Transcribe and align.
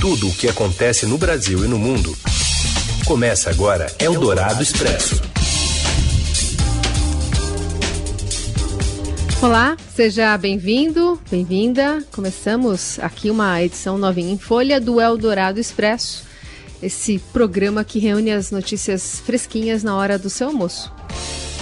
Tudo 0.00 0.28
o 0.28 0.32
que 0.32 0.48
acontece 0.48 1.04
no 1.04 1.18
Brasil 1.18 1.62
e 1.62 1.68
no 1.68 1.78
mundo. 1.78 2.16
Começa 3.04 3.50
agora 3.50 3.86
Eldorado 3.98 4.62
Expresso. 4.62 5.20
Olá, 9.42 9.76
seja 9.94 10.38
bem-vindo, 10.38 11.20
bem-vinda. 11.30 12.02
Começamos 12.12 12.98
aqui 13.00 13.30
uma 13.30 13.62
edição 13.62 13.98
novinha 13.98 14.32
em 14.32 14.38
folha 14.38 14.80
do 14.80 15.02
Eldorado 15.02 15.60
Expresso, 15.60 16.24
esse 16.82 17.18
programa 17.30 17.84
que 17.84 17.98
reúne 17.98 18.30
as 18.32 18.50
notícias 18.50 19.20
fresquinhas 19.20 19.82
na 19.82 19.94
hora 19.94 20.18
do 20.18 20.30
seu 20.30 20.46
almoço. 20.46 20.90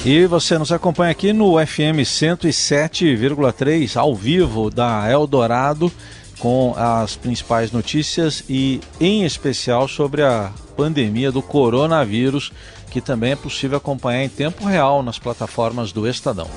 E 0.05 0.27
você 0.27 0.57
nos 0.57 0.71
acompanha 0.71 1.11
aqui 1.11 1.33
no 1.33 1.55
FM 1.55 2.07
107,3 2.07 3.97
ao 3.97 4.15
vivo 4.15 4.71
da 4.71 5.11
Eldorado 5.11 5.93
com 6.39 6.75
as 6.77 7.17
principais 7.17 7.73
notícias 7.73 8.45
e, 8.49 8.81
em 9.01 9.25
especial, 9.25 9.89
sobre 9.89 10.23
a 10.23 10.53
pandemia 10.77 11.33
do 11.33 11.43
coronavírus, 11.43 12.53
que 12.91 13.01
também 13.01 13.33
é 13.33 13.37
possível 13.37 13.79
acompanhar 13.79 14.25
em 14.25 14.29
tempo 14.29 14.65
real 14.65 15.03
nas 15.03 15.19
plataformas 15.19 15.93
do 15.93 16.09
Estadão. 16.09 16.49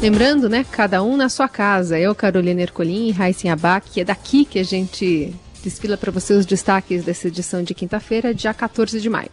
Lembrando, 0.00 0.48
né, 0.48 0.64
cada 0.70 1.02
um 1.02 1.16
na 1.16 1.28
sua 1.28 1.48
casa. 1.48 1.98
Eu, 1.98 2.14
Carolina 2.14 2.60
Ercolim 2.60 3.08
e 3.08 3.12
Raíssen 3.12 3.50
Abac, 3.50 3.98
é 4.00 4.04
daqui 4.04 4.44
que 4.44 4.58
a 4.58 4.64
gente 4.64 5.34
desfila 5.62 5.96
para 5.96 6.12
você 6.12 6.34
os 6.34 6.44
destaques 6.44 7.02
dessa 7.04 7.28
edição 7.28 7.62
de 7.62 7.74
quinta-feira, 7.74 8.34
dia 8.34 8.52
14 8.52 9.00
de 9.00 9.08
maio. 9.08 9.30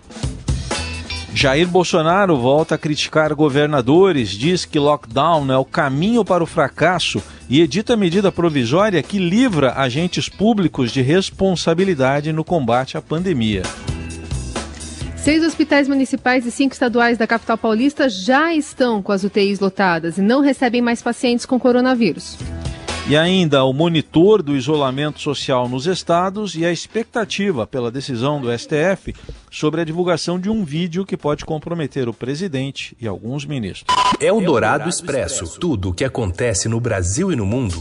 Jair 1.36 1.68
Bolsonaro 1.68 2.38
volta 2.38 2.76
a 2.76 2.78
criticar 2.78 3.34
governadores, 3.34 4.30
diz 4.30 4.66
que 4.66 4.78
lockdown 4.78 5.52
é 5.52 5.58
o 5.58 5.66
caminho 5.66 6.24
para 6.24 6.44
o 6.44 6.48
fracasso 6.48 7.22
e 7.50 7.60
edita 7.60 7.98
medida 7.98 8.32
provisória 8.32 9.02
que 9.02 9.18
livra 9.18 9.74
agentes 9.74 10.30
públicos 10.30 10.92
de 10.92 11.02
responsabilidade 11.02 12.32
no 12.32 12.44
combate 12.44 12.98
à 12.98 13.02
pandemia. 13.02 13.64
Seis 15.18 15.44
hospitais 15.44 15.88
municipais 15.88 16.46
e 16.46 16.52
cinco 16.52 16.74
estaduais 16.74 17.18
da 17.18 17.26
capital 17.26 17.58
paulista 17.58 18.08
já 18.10 18.54
estão 18.54 19.02
com 19.02 19.12
as 19.12 19.24
UTIs 19.24 19.60
lotadas 19.60 20.18
e 20.18 20.22
não 20.22 20.42
recebem 20.42 20.82
mais 20.82 21.02
pacientes 21.02 21.46
com 21.46 21.60
coronavírus. 21.60 22.38
E 23.06 23.18
ainda 23.18 23.66
o 23.66 23.74
monitor 23.74 24.42
do 24.42 24.56
isolamento 24.56 25.20
social 25.20 25.68
nos 25.68 25.88
estados 25.88 26.56
e 26.56 26.66
a 26.66 26.72
expectativa 26.72 27.68
pela 27.68 27.92
decisão 27.92 28.40
do 28.40 28.48
STF 28.58 29.14
sobre 29.52 29.82
a 29.82 29.84
divulgação 29.84 30.40
de 30.40 30.50
um 30.50 30.64
vídeo 30.64 31.06
que 31.06 31.18
pode 31.18 31.44
comprometer 31.44 32.08
o 32.08 32.14
presidente 32.14 32.96
e 33.02 33.06
alguns 33.06 33.46
ministros. 33.46 33.94
É 34.22 34.32
o 34.32 34.40
Dourado 34.40 34.88
Expresso. 34.88 35.60
Tudo 35.60 35.90
o 35.90 35.94
que 35.94 36.06
acontece 36.06 36.70
no 36.70 36.80
Brasil 36.80 37.30
e 37.30 37.36
no 37.36 37.46
mundo. 37.46 37.78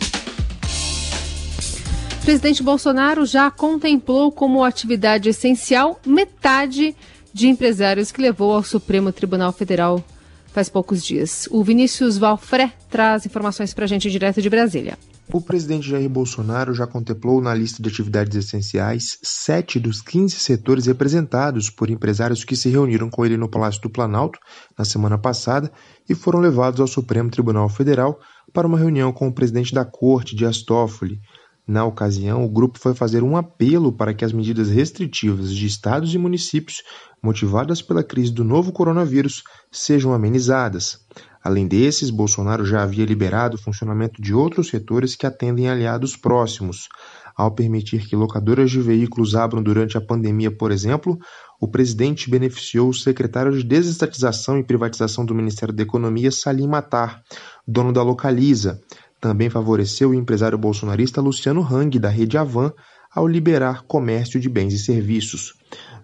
O 2.20 2.24
presidente 2.24 2.60
Bolsonaro 2.60 3.24
já 3.24 3.48
contemplou 3.48 4.32
como 4.32 4.64
atividade 4.64 5.28
essencial 5.28 6.00
metade 6.04 6.96
de 7.32 7.46
empresários 7.46 8.10
que 8.10 8.20
levou 8.20 8.52
ao 8.52 8.64
Supremo 8.64 9.12
Tribunal 9.12 9.52
Federal 9.52 10.04
faz 10.52 10.68
poucos 10.68 11.04
dias. 11.04 11.48
O 11.50 11.64
Vinícius 11.64 12.18
Valfré 12.18 12.72
traz 12.90 13.24
informações 13.24 13.72
para 13.72 13.84
a 13.84 13.88
gente 13.88 14.10
direto 14.10 14.42
de 14.42 14.50
Brasília. 14.50 14.98
O 15.34 15.40
presidente 15.40 15.88
Jair 15.88 16.10
Bolsonaro 16.10 16.74
já 16.74 16.86
contemplou 16.86 17.40
na 17.40 17.54
lista 17.54 17.82
de 17.82 17.88
atividades 17.88 18.36
essenciais 18.36 19.16
sete 19.22 19.80
dos 19.80 20.02
15 20.02 20.38
setores 20.38 20.84
representados 20.84 21.70
por 21.70 21.88
empresários 21.88 22.44
que 22.44 22.54
se 22.54 22.68
reuniram 22.68 23.08
com 23.08 23.24
ele 23.24 23.38
no 23.38 23.48
Palácio 23.48 23.80
do 23.80 23.88
Planalto 23.88 24.38
na 24.78 24.84
semana 24.84 25.16
passada 25.16 25.72
e 26.06 26.14
foram 26.14 26.38
levados 26.38 26.82
ao 26.82 26.86
Supremo 26.86 27.30
Tribunal 27.30 27.70
Federal 27.70 28.20
para 28.52 28.66
uma 28.66 28.76
reunião 28.76 29.10
com 29.10 29.26
o 29.26 29.32
presidente 29.32 29.72
da 29.72 29.86
Corte, 29.86 30.36
Dias 30.36 30.62
Toffoli. 30.62 31.18
Na 31.66 31.82
ocasião, 31.86 32.44
o 32.44 32.48
grupo 32.50 32.78
foi 32.78 32.94
fazer 32.94 33.22
um 33.22 33.34
apelo 33.34 33.90
para 33.90 34.12
que 34.12 34.26
as 34.26 34.34
medidas 34.34 34.68
restritivas 34.68 35.50
de 35.50 35.64
estados 35.64 36.14
e 36.14 36.18
municípios, 36.18 36.82
motivadas 37.22 37.80
pela 37.80 38.04
crise 38.04 38.32
do 38.32 38.44
novo 38.44 38.70
coronavírus, 38.70 39.42
sejam 39.70 40.12
amenizadas. 40.12 40.98
Além 41.42 41.66
desses, 41.66 42.10
Bolsonaro 42.10 42.64
já 42.64 42.82
havia 42.82 43.04
liberado 43.04 43.56
o 43.56 43.60
funcionamento 43.60 44.22
de 44.22 44.32
outros 44.32 44.68
setores 44.68 45.16
que 45.16 45.26
atendem 45.26 45.68
aliados 45.68 46.16
próximos. 46.16 46.88
Ao 47.36 47.50
permitir 47.50 48.06
que 48.06 48.14
locadoras 48.14 48.70
de 48.70 48.80
veículos 48.80 49.34
abram 49.34 49.62
durante 49.62 49.96
a 49.96 50.00
pandemia, 50.00 50.50
por 50.50 50.70
exemplo, 50.70 51.18
o 51.60 51.66
presidente 51.66 52.30
beneficiou 52.30 52.90
o 52.90 52.94
secretário 52.94 53.52
de 53.52 53.64
Desestatização 53.64 54.58
e 54.58 54.64
Privatização 54.64 55.24
do 55.24 55.34
Ministério 55.34 55.74
da 55.74 55.82
Economia, 55.82 56.30
Salim 56.30 56.68
Matar, 56.68 57.22
dono 57.66 57.92
da 57.92 58.02
Localiza. 58.02 58.80
Também 59.20 59.48
favoreceu 59.48 60.10
o 60.10 60.14
empresário 60.14 60.58
bolsonarista 60.58 61.20
Luciano 61.20 61.62
Hang, 61.62 61.98
da 61.98 62.08
Rede 62.08 62.36
Avan, 62.36 62.72
ao 63.14 63.28
liberar 63.28 63.82
comércio 63.82 64.40
de 64.40 64.48
bens 64.48 64.72
e 64.74 64.78
serviços. 64.78 65.54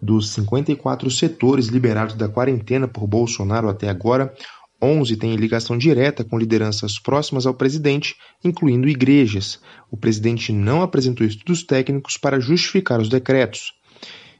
Dos 0.00 0.30
54 0.30 1.10
setores 1.10 1.66
liberados 1.66 2.14
da 2.14 2.28
quarentena 2.28 2.86
por 2.86 3.06
Bolsonaro 3.06 3.68
até 3.68 3.88
agora, 3.88 4.32
11 4.80 5.16
têm 5.16 5.34
ligação 5.34 5.76
direta 5.76 6.24
com 6.24 6.38
lideranças 6.38 6.98
próximas 6.98 7.46
ao 7.46 7.54
presidente, 7.54 8.14
incluindo 8.44 8.88
igrejas. 8.88 9.60
O 9.90 9.96
presidente 9.96 10.52
não 10.52 10.82
apresentou 10.82 11.26
estudos 11.26 11.64
técnicos 11.64 12.16
para 12.16 12.38
justificar 12.38 13.00
os 13.00 13.08
decretos. 13.08 13.72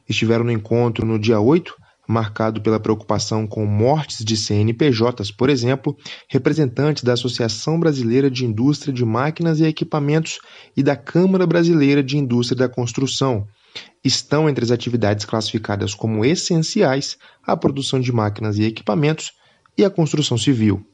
Estiveram 0.09 0.45
no 0.45 0.53
encontro 0.53 1.05
no 1.05 1.19
dia 1.19 1.41
8, 1.41 1.75
marcado 2.09 2.63
pela 2.63 2.81
preocupação 2.81 3.47
com 3.47 3.67
mortes 3.67 4.25
de 4.25 4.37
CNPJs, 4.37 5.31
por 5.31 5.51
exemplo, 5.51 5.95
representantes 6.31 7.03
da 7.03 7.13
Associação 7.13 7.79
Brasileira 7.79 8.31
de 8.31 8.47
Indústria 8.47 8.95
de 8.95 9.05
Máquinas 9.05 9.61
e 9.61 9.67
Equipamentos 9.67 10.39
e 10.75 10.83
da 10.83 10.97
Câmara 10.97 11.47
Brasileira 11.47 12.03
de 12.03 12.17
Indústria 12.17 12.57
da 12.57 12.69
Construção. 12.69 13.47
Estão 14.03 14.49
entre 14.49 14.65
as 14.65 14.71
atividades 14.71 15.27
classificadas 15.27 15.95
como 15.95 16.25
essenciais 16.25 17.19
a 17.47 17.57
produção 17.57 18.01
de 18.01 18.11
máquinas 18.11 18.57
e 18.57 18.65
equipamentos 18.65 19.33
e 19.79 19.85
a 19.85 19.91
construção 19.91 20.37
civil. 20.37 20.85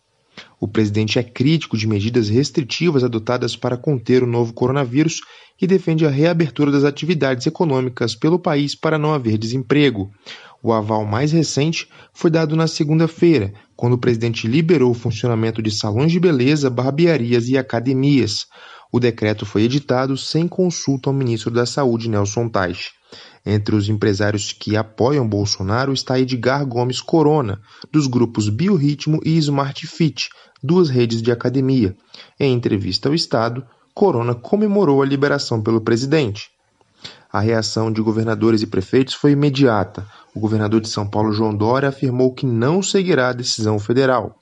O 0.61 0.69
presidente 0.69 1.19
é 1.19 1.23
crítico 1.23 1.77
de 1.77 1.87
medidas 1.87 2.29
restritivas 2.29 3.03
adotadas 3.03 3.57
para 3.57 3.77
conter 3.77 4.23
o 4.23 4.27
novo 4.27 4.53
coronavírus 4.53 5.21
e 5.61 5.67
defende 5.67 6.05
a 6.05 6.11
reabertura 6.11 6.71
das 6.71 6.85
atividades 6.85 7.47
econômicas 7.47 8.15
pelo 8.15 8.39
país 8.39 8.75
para 8.75 8.99
não 8.99 9.15
haver 9.15 9.39
desemprego. 9.39 10.11
O 10.63 10.73
aval 10.73 11.05
mais 11.05 11.31
recente 11.33 11.89
foi 12.13 12.31
dado 12.31 12.57
na 12.57 12.67
segunda-feira, 12.67 13.53
quando 13.77 13.95
o 13.95 13.99
presidente 13.99 14.49
liberou 14.49 14.91
o 14.91 14.95
funcionamento 14.95 15.63
de 15.63 15.71
salões 15.71 16.11
de 16.11 16.19
beleza, 16.19 16.69
barbearias 16.69 17.49
e 17.49 17.57
academias. 17.57 18.47
O 18.91 18.99
decreto 18.99 19.47
foi 19.47 19.63
editado 19.63 20.17
sem 20.17 20.49
consulta 20.49 21.11
ao 21.11 21.15
ministro 21.15 21.51
da 21.51 21.67
Saúde, 21.67 22.09
Nelson 22.09 22.49
Teich. 22.49 22.91
Entre 23.47 23.75
os 23.77 23.89
empresários 23.89 24.53
que 24.53 24.77
apoiam 24.77 25.29
Bolsonaro 25.29 25.93
está 25.93 26.19
Edgar 26.19 26.65
Gomes 26.65 27.01
Corona, 27.01 27.61
dos 27.93 28.07
grupos 28.07 28.49
Biorritmo 28.49 29.21
e 29.23 29.37
Smart 29.37 29.87
Fit, 29.87 30.31
duas 30.63 30.89
redes 30.89 31.21
de 31.21 31.31
academia. 31.31 31.95
Em 32.41 32.55
entrevista 32.55 33.09
ao 33.09 33.15
Estado, 33.15 33.65
Corona 33.93 34.35
comemorou 34.35 35.03
a 35.03 35.07
liberação 35.07 35.63
pelo 35.63 35.81
presidente. 35.81 36.51
A 37.31 37.41
reação 37.41 37.93
de 37.93 38.01
governadores 38.01 38.63
e 38.63 38.67
prefeitos 38.67 39.13
foi 39.13 39.33
imediata. 39.33 40.07
O 40.35 40.41
governador 40.41 40.81
de 40.81 40.89
São 40.89 41.07
Paulo, 41.07 41.33
João 41.33 41.55
Dória, 41.55 41.91
afirmou 41.91 42.33
que 42.33 42.47
não 42.47 42.83
seguirá 42.83 43.29
a 43.29 43.33
decisão 43.33 43.79
federal. 43.79 44.39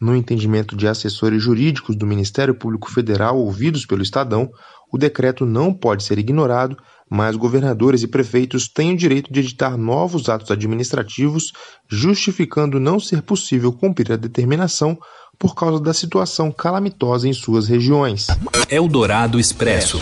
No 0.00 0.14
entendimento 0.16 0.76
de 0.76 0.86
assessores 0.88 1.42
jurídicos 1.42 1.96
do 1.96 2.06
Ministério 2.06 2.54
Público 2.54 2.90
Federal 2.90 3.36
ouvidos 3.36 3.84
pelo 3.84 4.02
Estadão, 4.02 4.48
o 4.90 4.96
decreto 4.96 5.44
não 5.44 5.74
pode 5.74 6.04
ser 6.04 6.18
ignorado, 6.18 6.76
mas 7.10 7.36
governadores 7.36 8.02
e 8.02 8.08
prefeitos 8.08 8.68
têm 8.68 8.92
o 8.92 8.96
direito 8.96 9.32
de 9.32 9.40
editar 9.40 9.76
novos 9.76 10.28
atos 10.28 10.50
administrativos, 10.50 11.52
justificando 11.88 12.78
não 12.78 13.00
ser 13.00 13.22
possível 13.22 13.72
cumprir 13.72 14.12
a 14.12 14.16
determinação 14.16 14.98
por 15.38 15.54
causa 15.54 15.80
da 15.80 15.94
situação 15.94 16.50
calamitosa 16.50 17.28
em 17.28 17.32
suas 17.32 17.68
regiões. 17.68 18.26
Eldorado 18.68 19.38
Expresso. 19.38 20.00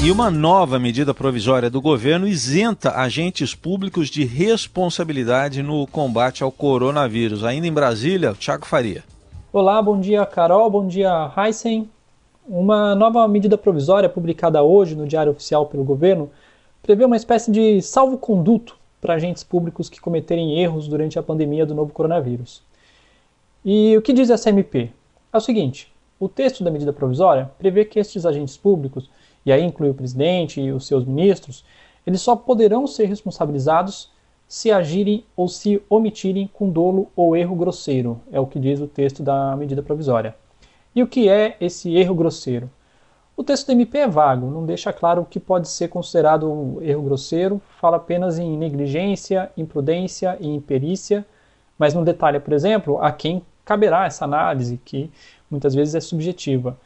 E 0.00 0.12
uma 0.12 0.30
nova 0.30 0.78
medida 0.78 1.12
provisória 1.12 1.68
do 1.68 1.80
governo 1.80 2.28
isenta 2.28 2.92
agentes 2.92 3.52
públicos 3.52 4.08
de 4.08 4.24
responsabilidade 4.24 5.60
no 5.60 5.88
combate 5.88 6.44
ao 6.44 6.52
coronavírus. 6.52 7.42
Ainda 7.42 7.66
em 7.66 7.72
Brasília, 7.72 8.32
Tiago 8.38 8.64
Faria. 8.64 9.02
Olá, 9.52 9.82
bom 9.82 9.98
dia 9.98 10.24
Carol, 10.24 10.70
bom 10.70 10.86
dia 10.86 11.32
Heisen. 11.36 11.90
Uma 12.50 12.94
nova 12.94 13.28
medida 13.28 13.58
provisória 13.58 14.08
publicada 14.08 14.62
hoje 14.62 14.94
no 14.94 15.06
Diário 15.06 15.32
Oficial 15.32 15.66
pelo 15.66 15.84
governo 15.84 16.30
prevê 16.82 17.04
uma 17.04 17.14
espécie 17.14 17.50
de 17.50 17.82
salvo-conduto 17.82 18.74
para 19.02 19.12
agentes 19.12 19.44
públicos 19.44 19.90
que 19.90 20.00
cometerem 20.00 20.58
erros 20.58 20.88
durante 20.88 21.18
a 21.18 21.22
pandemia 21.22 21.66
do 21.66 21.74
novo 21.74 21.92
coronavírus. 21.92 22.62
E 23.62 23.94
o 23.98 24.00
que 24.00 24.14
diz 24.14 24.30
essa 24.30 24.48
MP? 24.48 24.90
É 25.30 25.36
o 25.36 25.42
seguinte: 25.42 25.92
o 26.18 26.26
texto 26.26 26.64
da 26.64 26.70
medida 26.70 26.90
provisória 26.90 27.50
prevê 27.58 27.84
que 27.84 27.98
estes 27.98 28.24
agentes 28.24 28.56
públicos, 28.56 29.10
e 29.44 29.52
aí 29.52 29.62
inclui 29.62 29.90
o 29.90 29.94
presidente 29.94 30.58
e 30.58 30.72
os 30.72 30.86
seus 30.86 31.04
ministros, 31.04 31.66
eles 32.06 32.22
só 32.22 32.34
poderão 32.34 32.86
ser 32.86 33.04
responsabilizados 33.04 34.10
se 34.48 34.70
agirem 34.70 35.22
ou 35.36 35.48
se 35.48 35.82
omitirem 35.90 36.48
com 36.50 36.70
dolo 36.70 37.10
ou 37.14 37.36
erro 37.36 37.54
grosseiro, 37.54 38.18
é 38.32 38.40
o 38.40 38.46
que 38.46 38.58
diz 38.58 38.80
o 38.80 38.86
texto 38.86 39.22
da 39.22 39.54
medida 39.54 39.82
provisória. 39.82 40.34
E 40.98 41.02
o 41.04 41.06
que 41.06 41.28
é 41.28 41.56
esse 41.60 41.96
erro 41.96 42.12
grosseiro? 42.12 42.68
O 43.36 43.44
texto 43.44 43.66
do 43.66 43.72
MP 43.72 43.98
é 43.98 44.08
vago, 44.08 44.50
não 44.50 44.66
deixa 44.66 44.92
claro 44.92 45.22
o 45.22 45.24
que 45.24 45.38
pode 45.38 45.68
ser 45.68 45.86
considerado 45.86 46.50
um 46.50 46.82
erro 46.82 47.02
grosseiro, 47.02 47.62
fala 47.80 47.98
apenas 47.98 48.36
em 48.36 48.58
negligência, 48.58 49.48
imprudência 49.56 50.36
e 50.40 50.48
imperícia, 50.48 51.24
mas 51.78 51.94
não 51.94 52.02
detalha, 52.02 52.40
por 52.40 52.52
exemplo, 52.52 52.98
a 53.00 53.12
quem 53.12 53.44
caberá 53.64 54.06
essa 54.06 54.24
análise, 54.24 54.80
que 54.84 55.08
muitas 55.48 55.72
vezes 55.72 55.94
é 55.94 56.00
subjetiva. 56.00 56.76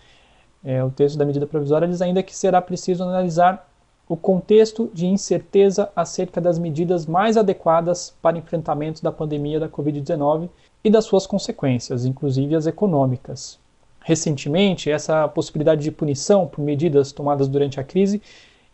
É, 0.63 0.85
o 0.85 0.91
texto 0.91 1.17
da 1.17 1.25
medida 1.25 1.47
provisória 1.47 1.89
diz 1.89 2.03
ainda 2.03 2.23
que 2.23 2.37
será 2.37 2.61
preciso 2.61 3.03
analisar 3.03 3.67
o 4.07 4.15
contexto 4.15 4.91
de 4.93 5.07
incerteza 5.07 5.91
acerca 5.97 6.39
das 6.39 6.59
medidas 6.59 7.07
mais 7.07 7.39
adequadas 7.39 8.15
para 8.21 8.37
enfrentamento 8.37 9.03
da 9.03 9.11
pandemia 9.11 9.59
da 9.59 9.71
Covid-19 9.71 10.51
e 10.85 10.91
das 10.91 11.07
suas 11.07 11.27
consequências, 11.27 12.05
inclusive 12.05 12.55
as 12.55 12.67
econômicas. 12.67 13.62
Recentemente, 14.05 14.91
essa 14.91 15.29
possibilidade 15.29 15.83
de 15.83 15.91
punição 15.91 16.47
por 16.47 16.63
medidas 16.63 17.13
tomadas 17.13 17.49
durante 17.49 17.79
a 17.79 17.85
crise 17.85 18.21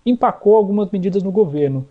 empacou 0.04 0.56
algumas 0.56 0.90
medidas 0.90 1.22
no 1.22 1.30
governo. 1.30 1.86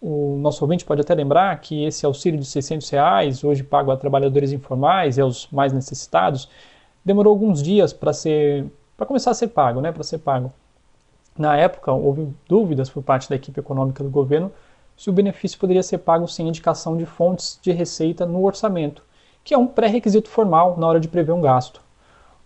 O 0.00 0.36
nosso 0.40 0.64
ouvinte 0.64 0.84
pode 0.84 1.00
até 1.00 1.14
lembrar 1.14 1.60
que 1.60 1.84
esse 1.84 2.04
auxílio 2.04 2.40
de 2.40 2.44
600 2.44 2.90
reais, 2.90 3.44
hoje 3.44 3.62
pago 3.62 3.92
a 3.92 3.96
trabalhadores 3.96 4.50
informais 4.50 5.16
e 5.16 5.20
aos 5.20 5.48
mais 5.52 5.72
necessitados, 5.72 6.48
demorou 7.04 7.32
alguns 7.32 7.62
dias 7.62 7.92
para 7.92 8.12
ser 8.12 8.66
para 8.96 9.06
começar 9.06 9.30
a 9.30 9.34
ser 9.34 9.48
pago, 9.48 9.80
né, 9.80 9.90
para 9.90 10.04
ser 10.04 10.18
pago. 10.18 10.52
Na 11.36 11.56
época, 11.56 11.90
houve 11.92 12.28
dúvidas 12.48 12.90
por 12.90 13.02
parte 13.02 13.28
da 13.28 13.34
equipe 13.34 13.58
econômica 13.58 14.04
do 14.04 14.10
governo 14.10 14.52
se 14.96 15.08
o 15.08 15.12
benefício 15.12 15.58
poderia 15.58 15.82
ser 15.82 15.98
pago 15.98 16.28
sem 16.28 16.46
indicação 16.46 16.96
de 16.96 17.06
fontes 17.06 17.58
de 17.62 17.72
receita 17.72 18.26
no 18.26 18.44
orçamento, 18.44 19.02
que 19.42 19.54
é 19.54 19.58
um 19.58 19.66
pré-requisito 19.66 20.28
formal 20.28 20.76
na 20.78 20.86
hora 20.86 21.00
de 21.00 21.08
prever 21.08 21.32
um 21.32 21.40
gasto. 21.40 21.80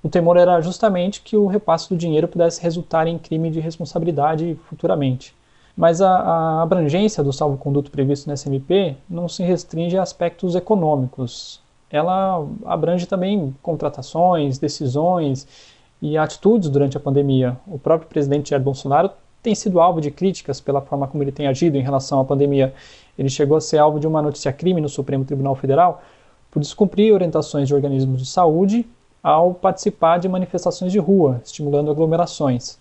O 0.02 0.08
temor 0.08 0.36
era 0.36 0.60
justamente 0.60 1.20
que 1.20 1.36
o 1.36 1.46
repasse 1.46 1.88
do 1.88 1.96
dinheiro 1.96 2.28
pudesse 2.28 2.62
resultar 2.62 3.06
em 3.06 3.18
crime 3.18 3.50
de 3.50 3.60
responsabilidade 3.60 4.58
futuramente. 4.68 5.34
Mas 5.76 6.00
a, 6.00 6.10
a 6.10 6.62
abrangência 6.62 7.22
do 7.22 7.32
salvo-conduto 7.32 7.90
previsto 7.90 8.28
no 8.28 8.36
SMP 8.36 8.96
não 9.08 9.28
se 9.28 9.42
restringe 9.42 9.98
a 9.98 10.02
aspectos 10.02 10.54
econômicos. 10.54 11.60
Ela 11.90 12.46
abrange 12.64 13.06
também 13.06 13.54
contratações, 13.62 14.58
decisões 14.58 15.46
e 16.00 16.16
atitudes 16.16 16.68
durante 16.70 16.96
a 16.96 17.00
pandemia. 17.00 17.56
O 17.66 17.78
próprio 17.78 18.08
presidente 18.08 18.50
Jair 18.50 18.62
Bolsonaro 18.62 19.10
tem 19.42 19.54
sido 19.54 19.80
alvo 19.80 20.00
de 20.00 20.10
críticas 20.10 20.60
pela 20.60 20.80
forma 20.80 21.06
como 21.06 21.22
ele 21.22 21.30
tem 21.30 21.46
agido 21.46 21.76
em 21.76 21.82
relação 21.82 22.20
à 22.20 22.24
pandemia. 22.24 22.74
Ele 23.18 23.28
chegou 23.28 23.56
a 23.56 23.60
ser 23.60 23.78
alvo 23.78 24.00
de 24.00 24.06
uma 24.06 24.22
notícia-crime 24.22 24.80
no 24.80 24.88
Supremo 24.88 25.24
Tribunal 25.24 25.54
Federal 25.54 26.02
por 26.50 26.60
descumprir 26.60 27.12
orientações 27.12 27.68
de 27.68 27.74
organismos 27.74 28.20
de 28.20 28.26
saúde 28.26 28.86
ao 29.26 29.52
participar 29.52 30.18
de 30.18 30.28
manifestações 30.28 30.92
de 30.92 31.00
rua, 31.00 31.40
estimulando 31.44 31.90
aglomerações. 31.90 32.78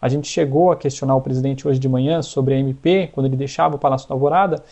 A 0.00 0.08
gente 0.08 0.28
chegou 0.28 0.70
a 0.70 0.76
questionar 0.76 1.16
o 1.16 1.20
presidente 1.20 1.66
hoje 1.66 1.80
de 1.80 1.88
manhã 1.88 2.22
sobre 2.22 2.54
a 2.54 2.56
MP, 2.56 3.10
quando 3.12 3.26
ele 3.26 3.34
deixava 3.34 3.74
o 3.74 3.78
Palácio 3.80 4.08
da 4.08 4.14
Alvorada, 4.14 4.62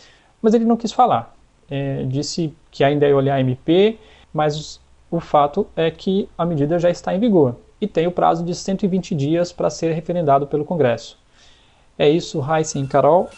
mas 0.41 0.53
ele 0.53 0.63
não 0.63 0.77
quis 0.77 0.93
falar. 0.93 1.35
É, 1.69 2.03
disse 2.03 2.53
que 2.71 2.81
ainda 2.81 3.05
ia 3.05 3.13
olhar 3.13 3.35
a 3.35 3.41
MP, 3.41 3.97
mas 4.33 4.79
o 5.09 5.19
fato 5.19 5.67
é 5.75 5.91
que 5.91 6.29
a 6.37 6.45
medida 6.45 6.79
já 6.79 6.89
está 6.89 7.13
em 7.13 7.19
vigor 7.19 7.57
e 7.81 7.87
tem 7.87 8.07
o 8.07 8.11
prazo 8.11 8.45
de 8.45 8.55
120 8.55 9.13
dias 9.13 9.51
para 9.51 9.69
ser 9.69 9.91
referendado 9.91 10.47
pelo 10.47 10.63
Congresso. 10.63 11.19
É 11.99 12.09
isso, 12.09 12.41
Heisen 12.41 12.85
e 12.85 12.87
Carol. 12.87 13.29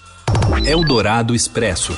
Eldorado 0.63 1.33
Expresso. 1.33 1.93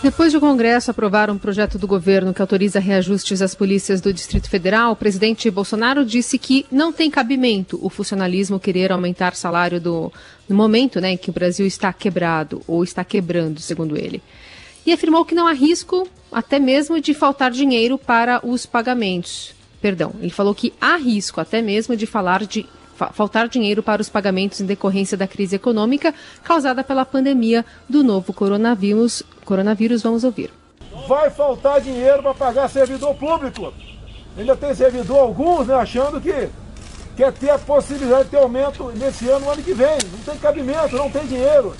Depois 0.00 0.30
de 0.30 0.38
o 0.38 0.40
Congresso 0.40 0.92
aprovar 0.92 1.28
um 1.28 1.36
projeto 1.36 1.76
do 1.76 1.86
governo 1.86 2.32
que 2.32 2.40
autoriza 2.40 2.78
reajustes 2.78 3.42
às 3.42 3.52
polícias 3.52 4.00
do 4.00 4.12
Distrito 4.12 4.48
Federal, 4.48 4.92
o 4.92 4.96
presidente 4.96 5.50
Bolsonaro 5.50 6.04
disse 6.04 6.38
que 6.38 6.64
não 6.70 6.92
tem 6.92 7.10
cabimento 7.10 7.80
o 7.82 7.90
funcionalismo 7.90 8.60
querer 8.60 8.92
aumentar 8.92 9.34
salário 9.34 9.80
do, 9.80 10.12
no 10.48 10.54
momento 10.54 11.00
né, 11.00 11.10
em 11.12 11.16
que 11.16 11.30
o 11.30 11.32
Brasil 11.32 11.66
está 11.66 11.92
quebrado, 11.92 12.62
ou 12.68 12.84
está 12.84 13.04
quebrando, 13.04 13.60
segundo 13.60 13.98
ele. 13.98 14.22
E 14.86 14.92
afirmou 14.92 15.24
que 15.24 15.34
não 15.34 15.48
há 15.48 15.52
risco 15.52 16.06
até 16.30 16.60
mesmo 16.60 17.00
de 17.00 17.12
faltar 17.12 17.50
dinheiro 17.50 17.98
para 17.98 18.40
os 18.46 18.64
pagamentos. 18.66 19.52
Perdão, 19.82 20.12
ele 20.20 20.30
falou 20.30 20.54
que 20.54 20.72
há 20.80 20.96
risco 20.96 21.40
até 21.40 21.60
mesmo 21.60 21.96
de 21.96 22.06
falar 22.06 22.46
de 22.46 22.64
faltar 23.12 23.48
dinheiro 23.48 23.82
para 23.82 24.02
os 24.02 24.08
pagamentos 24.08 24.60
em 24.60 24.66
decorrência 24.66 25.16
da 25.16 25.26
crise 25.26 25.56
econômica 25.56 26.14
causada 26.42 26.82
pela 26.82 27.04
pandemia 27.04 27.64
do 27.88 28.02
novo 28.02 28.32
coronavírus. 28.32 29.22
Coronavírus, 29.44 30.02
vamos 30.02 30.24
ouvir. 30.24 30.50
Vai 31.06 31.30
faltar 31.30 31.80
dinheiro 31.80 32.22
para 32.22 32.34
pagar 32.34 32.68
servidor 32.68 33.14
público. 33.14 33.72
Ainda 34.36 34.56
tem 34.56 34.74
servidor 34.74 35.18
alguns, 35.18 35.66
né, 35.66 35.74
achando 35.74 36.20
que 36.20 36.48
quer 37.16 37.32
ter 37.32 37.50
a 37.50 37.58
possibilidade 37.58 38.24
de 38.24 38.30
ter 38.30 38.36
aumento 38.38 38.92
nesse 38.96 39.28
ano, 39.28 39.46
no 39.46 39.50
ano 39.50 39.62
que 39.62 39.74
vem. 39.74 39.98
Não 40.12 40.18
tem 40.24 40.38
cabimento, 40.38 40.96
não 40.96 41.10
tem 41.10 41.26
dinheiro. 41.26 41.74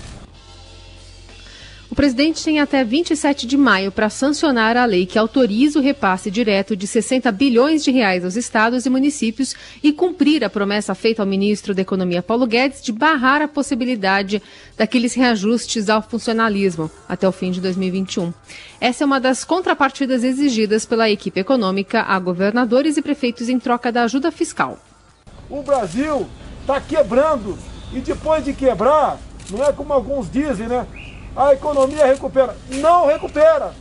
O 1.91 1.95
presidente 1.95 2.45
tem 2.45 2.61
até 2.61 2.85
27 2.85 3.47
de 3.47 3.57
maio 3.57 3.91
para 3.91 4.11
sancionar 4.11 4.77
a 4.77 4.85
lei 4.85 5.07
que 5.07 5.19
autoriza 5.19 5.79
o 5.79 5.83
repasse 5.83 6.31
direto 6.31 6.77
de 6.77 6.87
60 6.87 7.33
bilhões 7.33 7.83
de 7.83 7.91
reais 7.91 8.27
aos 8.27 8.37
estados 8.37 8.85
e 8.85 8.91
municípios 8.91 9.55
e 9.83 9.91
cumprir 9.91 10.45
a 10.45 10.51
promessa 10.51 10.95
feita 10.95 11.23
ao 11.23 11.27
ministro 11.27 11.75
da 11.75 11.81
Economia 11.81 12.23
Paulo 12.23 12.47
Guedes 12.47 12.83
de 12.83 12.93
barrar 12.93 13.41
a 13.41 13.49
possibilidade 13.49 14.43
daqueles 14.77 15.15
reajustes 15.15 15.89
ao 15.89 16.03
funcionalismo 16.03 16.91
até 17.09 17.27
o 17.27 17.33
fim 17.33 17.51
de 17.51 17.61
2021. 17.63 18.35
Essa 18.79 19.05
é 19.05 19.07
uma 19.07 19.19
das 19.19 19.43
contrapartidas 19.43 20.23
exigidas 20.25 20.85
pela 20.85 21.09
equipe 21.09 21.41
econômica 21.41 22.03
a 22.03 22.19
governadores 22.19 22.99
e 22.99 23.03
prefeitos 23.03 23.49
em 23.49 23.59
troca 23.59 23.91
da 23.91 24.03
ajuda 24.03 24.31
fiscal. 24.31 24.79
O 25.49 25.63
Brasil 25.63 26.29
está 26.61 26.83
quebrando 26.83 27.59
e 27.95 28.01
depois 28.01 28.45
de 28.45 28.53
quebrar, 28.53 29.19
não 29.51 29.65
é 29.65 29.73
como 29.73 29.95
alguns 29.95 30.31
dizem, 30.31 30.69
né? 30.69 30.87
A 31.39 31.53
economia 31.53 32.05
recupera. 32.05 32.57
Não 32.69 33.07
recupera. 33.07 33.73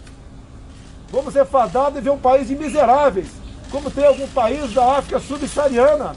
Vamos 1.10 1.34
ser 1.34 1.46
fadados 1.46 1.98
e 1.98 2.02
ver 2.02 2.12
um 2.12 2.20
país 2.20 2.48
de 2.48 2.56
miseráveis, 2.56 3.30
como 3.72 3.90
tem 3.90 4.06
algum 4.06 4.28
país 4.28 4.72
da 4.74 4.98
África 4.98 5.20
subsaariana. 5.20 6.16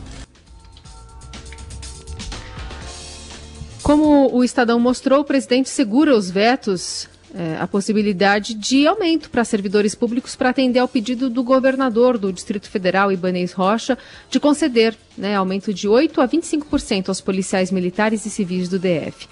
Como 3.82 4.31
o 4.34 4.44
Estadão 4.44 4.78
mostrou, 4.78 5.20
o 5.20 5.25
presidente 5.25 5.70
segura 5.70 6.14
os 6.14 6.31
vetos, 6.31 7.08
é, 7.34 7.56
a 7.58 7.66
possibilidade 7.66 8.52
de 8.52 8.87
aumento 8.87 9.31
para 9.31 9.42
servidores 9.42 9.94
públicos 9.94 10.37
para 10.37 10.50
atender 10.50 10.81
ao 10.81 10.88
pedido 10.88 11.31
do 11.31 11.42
governador 11.42 12.19
do 12.19 12.32
Distrito 12.32 12.69
Federal, 12.69 13.10
Ibanez 13.10 13.52
Rocha, 13.52 13.96
de 14.28 14.38
conceder 14.38 14.94
né, 15.16 15.37
aumento 15.37 15.72
de 15.72 15.88
8% 15.88 16.19
a 16.19 16.28
25% 16.28 17.08
aos 17.08 17.20
policiais 17.20 17.70
militares 17.70 18.26
e 18.26 18.31
civis 18.31 18.68
do 18.68 18.78
DF. 18.78 19.26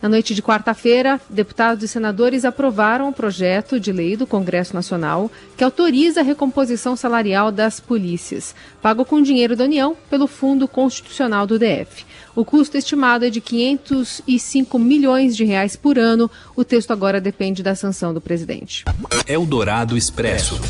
Na 0.00 0.08
noite 0.08 0.32
de 0.32 0.40
quarta-feira, 0.40 1.20
deputados 1.28 1.82
e 1.82 1.88
senadores 1.88 2.44
aprovaram 2.44 3.08
o 3.08 3.12
projeto 3.12 3.80
de 3.80 3.90
lei 3.90 4.16
do 4.16 4.28
Congresso 4.28 4.72
Nacional 4.72 5.28
que 5.56 5.64
autoriza 5.64 6.20
a 6.20 6.22
recomposição 6.22 6.94
salarial 6.94 7.50
das 7.50 7.80
polícias, 7.80 8.54
pago 8.80 9.04
com 9.04 9.20
dinheiro 9.20 9.56
da 9.56 9.64
União 9.64 9.96
pelo 10.08 10.28
Fundo 10.28 10.68
Constitucional 10.68 11.48
do 11.48 11.58
DF. 11.58 12.06
O 12.36 12.44
custo 12.44 12.76
estimado 12.76 13.24
é 13.24 13.30
de 13.30 13.40
505 13.40 14.78
milhões 14.78 15.36
de 15.36 15.44
reais 15.44 15.74
por 15.74 15.98
ano. 15.98 16.30
O 16.54 16.62
texto 16.62 16.92
agora 16.92 17.20
depende 17.20 17.64
da 17.64 17.74
sanção 17.74 18.14
do 18.14 18.20
presidente. 18.20 18.84
Eldorado 19.26 19.96
Expresso. 19.96 20.60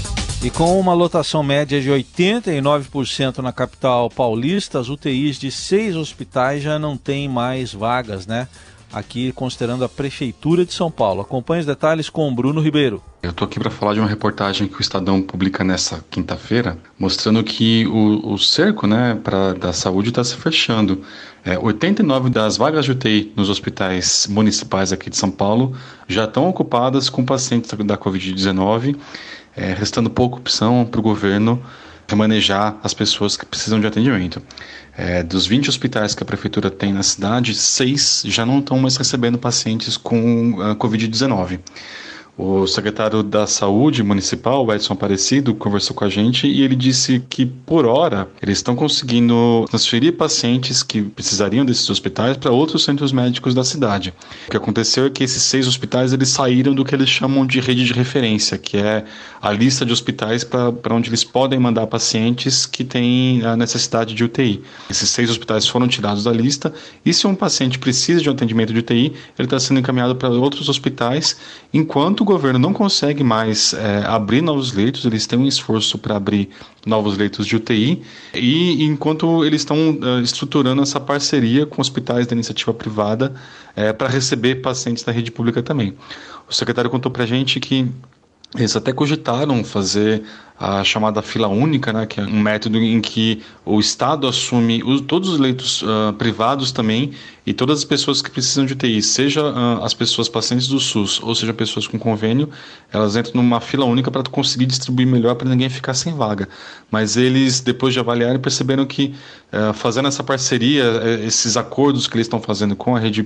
E 0.42 0.50
com 0.50 0.78
uma 0.78 0.94
lotação 0.94 1.42
média 1.42 1.80
de 1.80 1.90
89% 1.90 3.38
na 3.38 3.52
capital 3.52 4.08
paulista, 4.08 4.78
as 4.78 4.88
UTIs 4.88 5.36
de 5.36 5.50
seis 5.50 5.96
hospitais 5.96 6.62
já 6.62 6.78
não 6.78 6.96
têm 6.96 7.28
mais 7.28 7.74
vagas, 7.74 8.24
né? 8.24 8.46
Aqui 8.92 9.32
considerando 9.32 9.84
a 9.84 9.88
Prefeitura 9.88 10.64
de 10.64 10.72
São 10.72 10.90
Paulo. 10.90 11.20
Acompanhe 11.20 11.60
os 11.60 11.66
detalhes 11.66 12.08
com 12.08 12.28
o 12.28 12.34
Bruno 12.34 12.60
Ribeiro. 12.60 13.02
Eu 13.22 13.30
estou 13.30 13.46
aqui 13.46 13.58
para 13.58 13.70
falar 13.70 13.94
de 13.94 14.00
uma 14.00 14.08
reportagem 14.08 14.68
que 14.68 14.76
o 14.76 14.80
Estadão 14.80 15.20
publica 15.20 15.64
nessa 15.64 16.04
quinta-feira, 16.10 16.78
mostrando 16.98 17.42
que 17.42 17.86
o, 17.86 18.34
o 18.34 18.38
cerco 18.38 18.86
né, 18.86 19.18
pra, 19.22 19.54
da 19.54 19.72
saúde 19.72 20.10
está 20.10 20.22
se 20.22 20.36
fechando. 20.36 21.02
É, 21.44 21.58
89 21.58 22.30
das 22.30 22.56
vagas 22.56 22.84
de 22.84 22.92
UTI 22.92 23.32
nos 23.34 23.48
hospitais 23.48 24.26
municipais 24.28 24.92
aqui 24.92 25.10
de 25.10 25.16
São 25.16 25.30
Paulo 25.30 25.74
já 26.06 26.24
estão 26.24 26.48
ocupadas 26.48 27.08
com 27.08 27.24
pacientes 27.24 27.70
da 27.70 27.96
Covid-19, 27.96 28.96
é, 29.56 29.72
restando 29.72 30.08
pouca 30.10 30.36
opção 30.36 30.84
para 30.84 31.00
o 31.00 31.02
governo 31.02 31.62
remanejar 32.08 32.76
as 32.82 32.94
pessoas 32.94 33.36
que 33.36 33.44
precisam 33.44 33.78
de 33.78 33.86
atendimento. 33.86 34.42
É, 34.96 35.22
dos 35.22 35.46
20 35.46 35.68
hospitais 35.68 36.14
que 36.14 36.22
a 36.22 36.26
prefeitura 36.26 36.70
tem 36.70 36.92
na 36.92 37.02
cidade, 37.02 37.54
seis 37.54 38.22
já 38.26 38.44
não 38.44 38.58
estão 38.58 38.78
mais 38.78 38.96
recebendo 38.96 39.38
pacientes 39.38 39.96
com 39.96 40.54
uh, 40.54 40.74
Covid-19. 40.74 41.60
O 42.38 42.68
secretário 42.68 43.20
da 43.24 43.48
Saúde 43.48 44.00
Municipal, 44.00 44.72
Edson 44.72 44.92
Aparecido, 44.92 45.56
conversou 45.56 45.96
com 45.96 46.04
a 46.04 46.08
gente 46.08 46.46
e 46.46 46.62
ele 46.62 46.76
disse 46.76 47.20
que, 47.28 47.44
por 47.44 47.84
hora, 47.84 48.28
eles 48.40 48.58
estão 48.58 48.76
conseguindo 48.76 49.66
transferir 49.68 50.16
pacientes 50.16 50.84
que 50.84 51.02
precisariam 51.02 51.64
desses 51.64 51.90
hospitais 51.90 52.36
para 52.36 52.52
outros 52.52 52.84
centros 52.84 53.10
médicos 53.10 53.54
da 53.54 53.64
cidade. 53.64 54.14
O 54.46 54.52
que 54.52 54.56
aconteceu 54.56 55.06
é 55.06 55.10
que 55.10 55.24
esses 55.24 55.42
seis 55.42 55.66
hospitais 55.66 56.12
eles 56.12 56.28
saíram 56.28 56.72
do 56.72 56.84
que 56.84 56.94
eles 56.94 57.08
chamam 57.08 57.44
de 57.44 57.58
rede 57.58 57.84
de 57.84 57.92
referência, 57.92 58.56
que 58.56 58.76
é 58.76 59.04
a 59.40 59.52
lista 59.52 59.84
de 59.84 59.92
hospitais 59.92 60.44
para 60.44 60.94
onde 60.94 61.08
eles 61.10 61.24
podem 61.24 61.58
mandar 61.58 61.86
pacientes 61.86 62.66
que 62.66 62.84
têm 62.84 63.44
a 63.44 63.56
necessidade 63.56 64.14
de 64.14 64.24
UTI. 64.24 64.62
Esses 64.90 65.10
seis 65.10 65.30
hospitais 65.30 65.66
foram 65.66 65.86
tirados 65.86 66.24
da 66.24 66.32
lista 66.32 66.72
e 67.04 67.12
se 67.12 67.26
um 67.26 67.34
paciente 67.34 67.78
precisa 67.78 68.20
de 68.20 68.28
um 68.28 68.32
atendimento 68.32 68.72
de 68.72 68.80
UTI, 68.80 69.12
ele 69.38 69.46
está 69.46 69.58
sendo 69.58 69.80
encaminhado 69.80 70.16
para 70.16 70.28
outros 70.30 70.68
hospitais, 70.68 71.36
enquanto 71.72 72.24
governo 72.24 72.58
não 72.58 72.72
consegue 72.72 73.22
mais 73.22 73.72
é, 73.74 74.04
abrir 74.06 74.42
novos 74.42 74.72
leitos, 74.72 75.04
eles 75.04 75.26
têm 75.26 75.38
um 75.38 75.46
esforço 75.46 75.98
para 75.98 76.16
abrir 76.16 76.48
novos 76.86 77.16
leitos 77.16 77.46
de 77.46 77.56
UTI, 77.56 78.02
e 78.34 78.84
enquanto 78.84 79.44
eles 79.44 79.60
estão 79.60 79.76
uh, 79.90 80.20
estruturando 80.22 80.82
essa 80.82 80.98
parceria 80.98 81.66
com 81.66 81.80
hospitais 81.80 82.26
da 82.26 82.34
iniciativa 82.34 82.72
privada 82.72 83.34
é, 83.76 83.92
para 83.92 84.08
receber 84.08 84.56
pacientes 84.56 85.04
da 85.04 85.12
rede 85.12 85.30
pública 85.30 85.62
também. 85.62 85.94
O 86.48 86.54
secretário 86.54 86.90
contou 86.90 87.12
para 87.12 87.24
a 87.24 87.26
gente 87.26 87.60
que 87.60 87.86
eles 88.54 88.74
até 88.76 88.92
cogitaram 88.92 89.62
fazer 89.62 90.22
a 90.58 90.82
chamada 90.82 91.22
fila 91.22 91.46
única, 91.46 91.92
né, 91.92 92.04
que 92.04 92.18
é 92.20 92.24
um 92.24 92.40
método 92.40 92.78
em 92.78 93.00
que 93.00 93.42
o 93.64 93.78
Estado 93.78 94.26
assume 94.26 94.82
os, 94.82 95.00
todos 95.02 95.28
os 95.28 95.38
leitos 95.38 95.82
uh, 95.82 96.12
privados 96.18 96.72
também 96.72 97.12
e 97.46 97.52
todas 97.54 97.78
as 97.78 97.84
pessoas 97.84 98.20
que 98.20 98.30
precisam 98.30 98.66
de 98.66 98.74
UTI, 98.74 99.00
seja 99.00 99.42
uh, 99.42 99.82
as 99.82 99.94
pessoas 99.94 100.28
pacientes 100.28 100.66
do 100.68 100.78
SUS 100.78 101.18
ou 101.22 101.34
seja 101.34 101.54
pessoas 101.54 101.86
com 101.86 101.98
convênio, 101.98 102.50
elas 102.92 103.16
entram 103.16 103.42
numa 103.42 103.60
fila 103.60 103.86
única 103.86 104.10
para 104.10 104.22
conseguir 104.24 104.66
distribuir 104.66 105.06
melhor 105.06 105.34
para 105.34 105.48
ninguém 105.48 105.70
ficar 105.70 105.94
sem 105.94 106.14
vaga. 106.14 106.48
Mas 106.90 107.16
eles, 107.16 107.60
depois 107.60 107.94
de 107.94 108.00
avaliar, 108.00 108.38
perceberam 108.38 108.84
que 108.84 109.14
uh, 109.52 109.72
fazendo 109.72 110.08
essa 110.08 110.22
parceria, 110.22 110.82
eh, 110.82 111.26
esses 111.26 111.56
acordos 111.56 112.06
que 112.06 112.16
eles 112.16 112.26
estão 112.26 112.40
fazendo 112.40 112.74
com 112.74 112.96
a 112.96 112.98
rede 112.98 113.22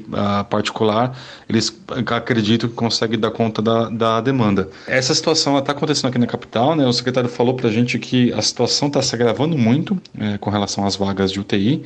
particular, 0.48 1.16
eles 1.48 1.76
acreditam 2.06 2.68
que 2.68 2.74
conseguem 2.74 3.18
dar 3.18 3.30
conta 3.30 3.62
da, 3.62 3.88
da 3.88 4.20
demanda. 4.20 4.68
Essa 4.86 5.14
situação 5.14 5.58
está 5.58 5.72
acontecendo 5.72 6.10
aqui 6.10 6.18
na 6.18 6.26
capital, 6.26 6.76
né? 6.76 6.86
O 6.86 6.92
secretário 6.92 7.21
secretário 7.22 7.28
falou 7.28 7.54
para 7.54 7.68
a 7.68 7.72
gente 7.72 7.98
que 7.98 8.32
a 8.32 8.42
situação 8.42 8.88
está 8.88 9.00
se 9.02 9.14
agravando 9.14 9.56
muito 9.56 10.00
é, 10.18 10.38
com 10.38 10.50
relação 10.50 10.84
às 10.86 10.96
vagas 10.96 11.30
de 11.30 11.40
UTI 11.40 11.82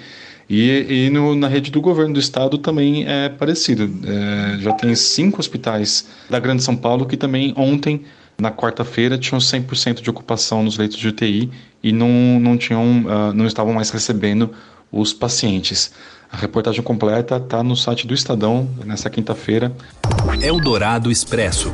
e, 0.48 1.06
e 1.06 1.10
no, 1.10 1.34
na 1.34 1.48
rede 1.48 1.70
do 1.70 1.80
governo 1.80 2.14
do 2.14 2.20
estado 2.20 2.58
também 2.58 3.06
é 3.06 3.28
parecido. 3.28 3.90
É, 4.06 4.58
já 4.58 4.72
tem 4.72 4.94
cinco 4.94 5.40
hospitais 5.40 6.06
da 6.30 6.38
Grande 6.38 6.62
São 6.62 6.76
Paulo 6.76 7.06
que 7.06 7.16
também 7.16 7.52
ontem, 7.56 8.02
na 8.38 8.50
quarta-feira, 8.50 9.18
tinham 9.18 9.38
100% 9.38 10.00
de 10.00 10.10
ocupação 10.10 10.62
nos 10.62 10.78
leitos 10.78 10.96
de 10.96 11.08
UTI 11.08 11.50
e 11.82 11.92
não, 11.92 12.40
não, 12.40 12.56
tinham, 12.56 13.04
uh, 13.04 13.32
não 13.34 13.46
estavam 13.46 13.72
mais 13.72 13.90
recebendo 13.90 14.50
os 14.90 15.12
pacientes. 15.12 15.92
A 16.30 16.36
reportagem 16.36 16.82
completa 16.82 17.36
está 17.36 17.62
no 17.62 17.76
site 17.76 18.06
do 18.06 18.14
Estadão 18.14 18.68
nessa 18.84 19.08
quinta-feira. 19.08 19.72
Eldorado 20.42 21.10
Expresso. 21.10 21.72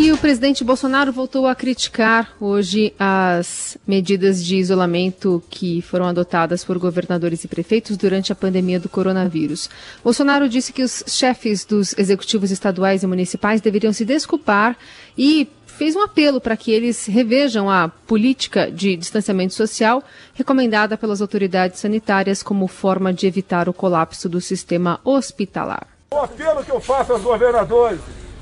E 0.00 0.10
o 0.12 0.16
presidente 0.16 0.64
Bolsonaro 0.64 1.12
voltou 1.12 1.46
a 1.46 1.54
criticar 1.54 2.32
hoje 2.40 2.94
as 2.98 3.76
medidas 3.86 4.42
de 4.42 4.56
isolamento 4.56 5.42
que 5.50 5.82
foram 5.82 6.06
adotadas 6.06 6.64
por 6.64 6.78
governadores 6.78 7.44
e 7.44 7.48
prefeitos 7.48 7.98
durante 7.98 8.32
a 8.32 8.34
pandemia 8.34 8.80
do 8.80 8.88
coronavírus. 8.88 9.68
Bolsonaro 10.02 10.48
disse 10.48 10.72
que 10.72 10.82
os 10.82 11.04
chefes 11.06 11.66
dos 11.66 11.92
executivos 11.98 12.50
estaduais 12.50 13.02
e 13.02 13.06
municipais 13.06 13.60
deveriam 13.60 13.92
se 13.92 14.06
desculpar 14.06 14.74
e 15.18 15.46
fez 15.66 15.94
um 15.94 16.00
apelo 16.00 16.40
para 16.40 16.56
que 16.56 16.72
eles 16.72 17.04
revejam 17.04 17.68
a 17.68 17.90
política 18.06 18.70
de 18.70 18.96
distanciamento 18.96 19.52
social 19.52 20.02
recomendada 20.32 20.96
pelas 20.96 21.20
autoridades 21.20 21.78
sanitárias 21.78 22.42
como 22.42 22.66
forma 22.68 23.12
de 23.12 23.26
evitar 23.26 23.68
o 23.68 23.74
colapso 23.74 24.30
do 24.30 24.40
sistema 24.40 24.98
hospitalar. 25.04 25.86
O 26.10 26.16
apelo 26.16 26.64
que 26.64 26.72
eu 26.72 26.80
faço 26.80 27.12
aos 27.12 27.20
governadores 27.20 28.00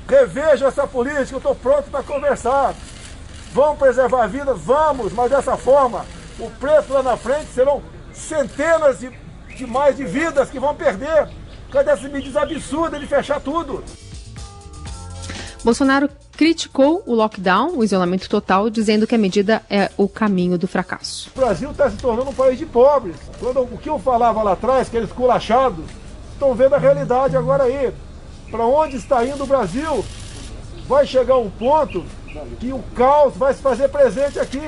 Reveja 0.09 0.65
essa 0.65 0.87
política, 0.87 1.35
eu 1.35 1.37
estou 1.37 1.53
pronto 1.53 1.83
para 1.91 2.01
conversar. 2.01 2.73
Vamos 3.53 3.77
preservar 3.77 4.25
vidas? 4.25 4.59
Vamos, 4.59 5.13
mas 5.13 5.29
dessa 5.29 5.55
forma, 5.55 6.03
o 6.39 6.49
preço 6.49 6.91
lá 6.91 7.03
na 7.03 7.15
frente 7.15 7.45
serão 7.53 7.83
centenas 8.11 8.99
de, 8.99 9.11
de 9.55 9.67
mais 9.67 9.95
de 9.95 10.03
vidas 10.05 10.49
que 10.49 10.59
vão 10.59 10.73
perder. 10.73 11.29
Cadê 11.71 11.91
essa 11.91 12.09
medida 12.09 12.41
absurda 12.41 12.99
de 12.99 13.05
fechar 13.05 13.39
tudo? 13.39 13.83
Bolsonaro 15.63 16.09
criticou 16.31 17.03
o 17.05 17.13
lockdown, 17.13 17.77
o 17.77 17.83
isolamento 17.83 18.27
total, 18.27 18.67
dizendo 18.71 19.05
que 19.05 19.13
a 19.13 19.17
medida 19.17 19.61
é 19.69 19.91
o 19.95 20.07
caminho 20.07 20.57
do 20.57 20.67
fracasso. 20.67 21.29
O 21.35 21.39
Brasil 21.39 21.69
está 21.69 21.87
se 21.87 21.97
tornando 21.97 22.31
um 22.31 22.33
país 22.33 22.57
de 22.57 22.65
pobres. 22.65 23.15
Quando 23.39 23.61
o 23.61 23.77
que 23.77 23.89
eu 23.89 23.99
falava 23.99 24.41
lá 24.41 24.53
atrás, 24.53 24.87
aqueles 24.87 25.11
culachados, 25.11 25.85
estão 26.33 26.55
vendo 26.55 26.73
a 26.73 26.79
realidade 26.79 27.37
agora 27.37 27.65
aí 27.65 27.93
para 28.49 28.65
onde 28.65 28.97
está 28.97 29.25
indo 29.25 29.43
o 29.43 29.47
Brasil, 29.47 30.03
vai 30.87 31.05
chegar 31.05 31.37
um 31.37 31.49
ponto 31.49 32.03
que 32.59 32.71
o 32.73 32.79
caos 32.95 33.35
vai 33.35 33.53
se 33.53 33.61
fazer 33.61 33.89
presente 33.89 34.39
aqui. 34.39 34.61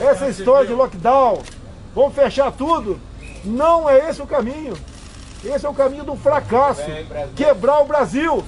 Essa 0.00 0.28
história 0.28 0.66
de 0.66 0.72
lockdown, 0.72 1.42
vamos 1.94 2.14
fechar 2.14 2.52
tudo, 2.52 3.00
não 3.44 3.88
é 3.88 4.10
esse 4.10 4.20
o 4.22 4.26
caminho. 4.26 4.74
Esse 5.44 5.64
é 5.64 5.68
o 5.68 5.74
caminho 5.74 6.04
do 6.04 6.16
fracasso, 6.16 6.82
quebrar 7.34 7.80
o 7.80 7.86
Brasil. 7.86 8.44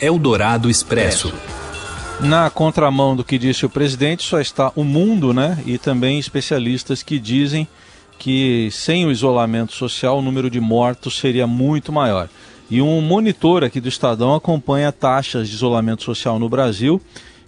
Eldorado 0.00 0.68
Expresso. 0.68 1.32
Na 2.20 2.50
contramão 2.50 3.16
do 3.16 3.24
que 3.24 3.38
disse 3.38 3.64
o 3.64 3.70
presidente, 3.70 4.24
só 4.24 4.40
está 4.40 4.72
o 4.76 4.84
mundo, 4.84 5.32
né? 5.32 5.58
E 5.64 5.78
também 5.78 6.18
especialistas 6.18 7.02
que 7.02 7.18
dizem 7.18 7.66
que 8.18 8.68
sem 8.70 9.06
o 9.06 9.10
isolamento 9.10 9.72
social 9.72 10.18
o 10.18 10.22
número 10.22 10.48
de 10.48 10.60
mortos 10.60 11.18
seria 11.18 11.46
muito 11.46 11.92
maior. 11.92 12.28
E 12.72 12.80
um 12.80 13.02
monitor 13.02 13.62
aqui 13.62 13.82
do 13.82 13.88
Estadão 13.90 14.34
acompanha 14.34 14.90
taxas 14.90 15.46
de 15.46 15.54
isolamento 15.54 16.02
social 16.02 16.38
no 16.38 16.48
Brasil. 16.48 16.98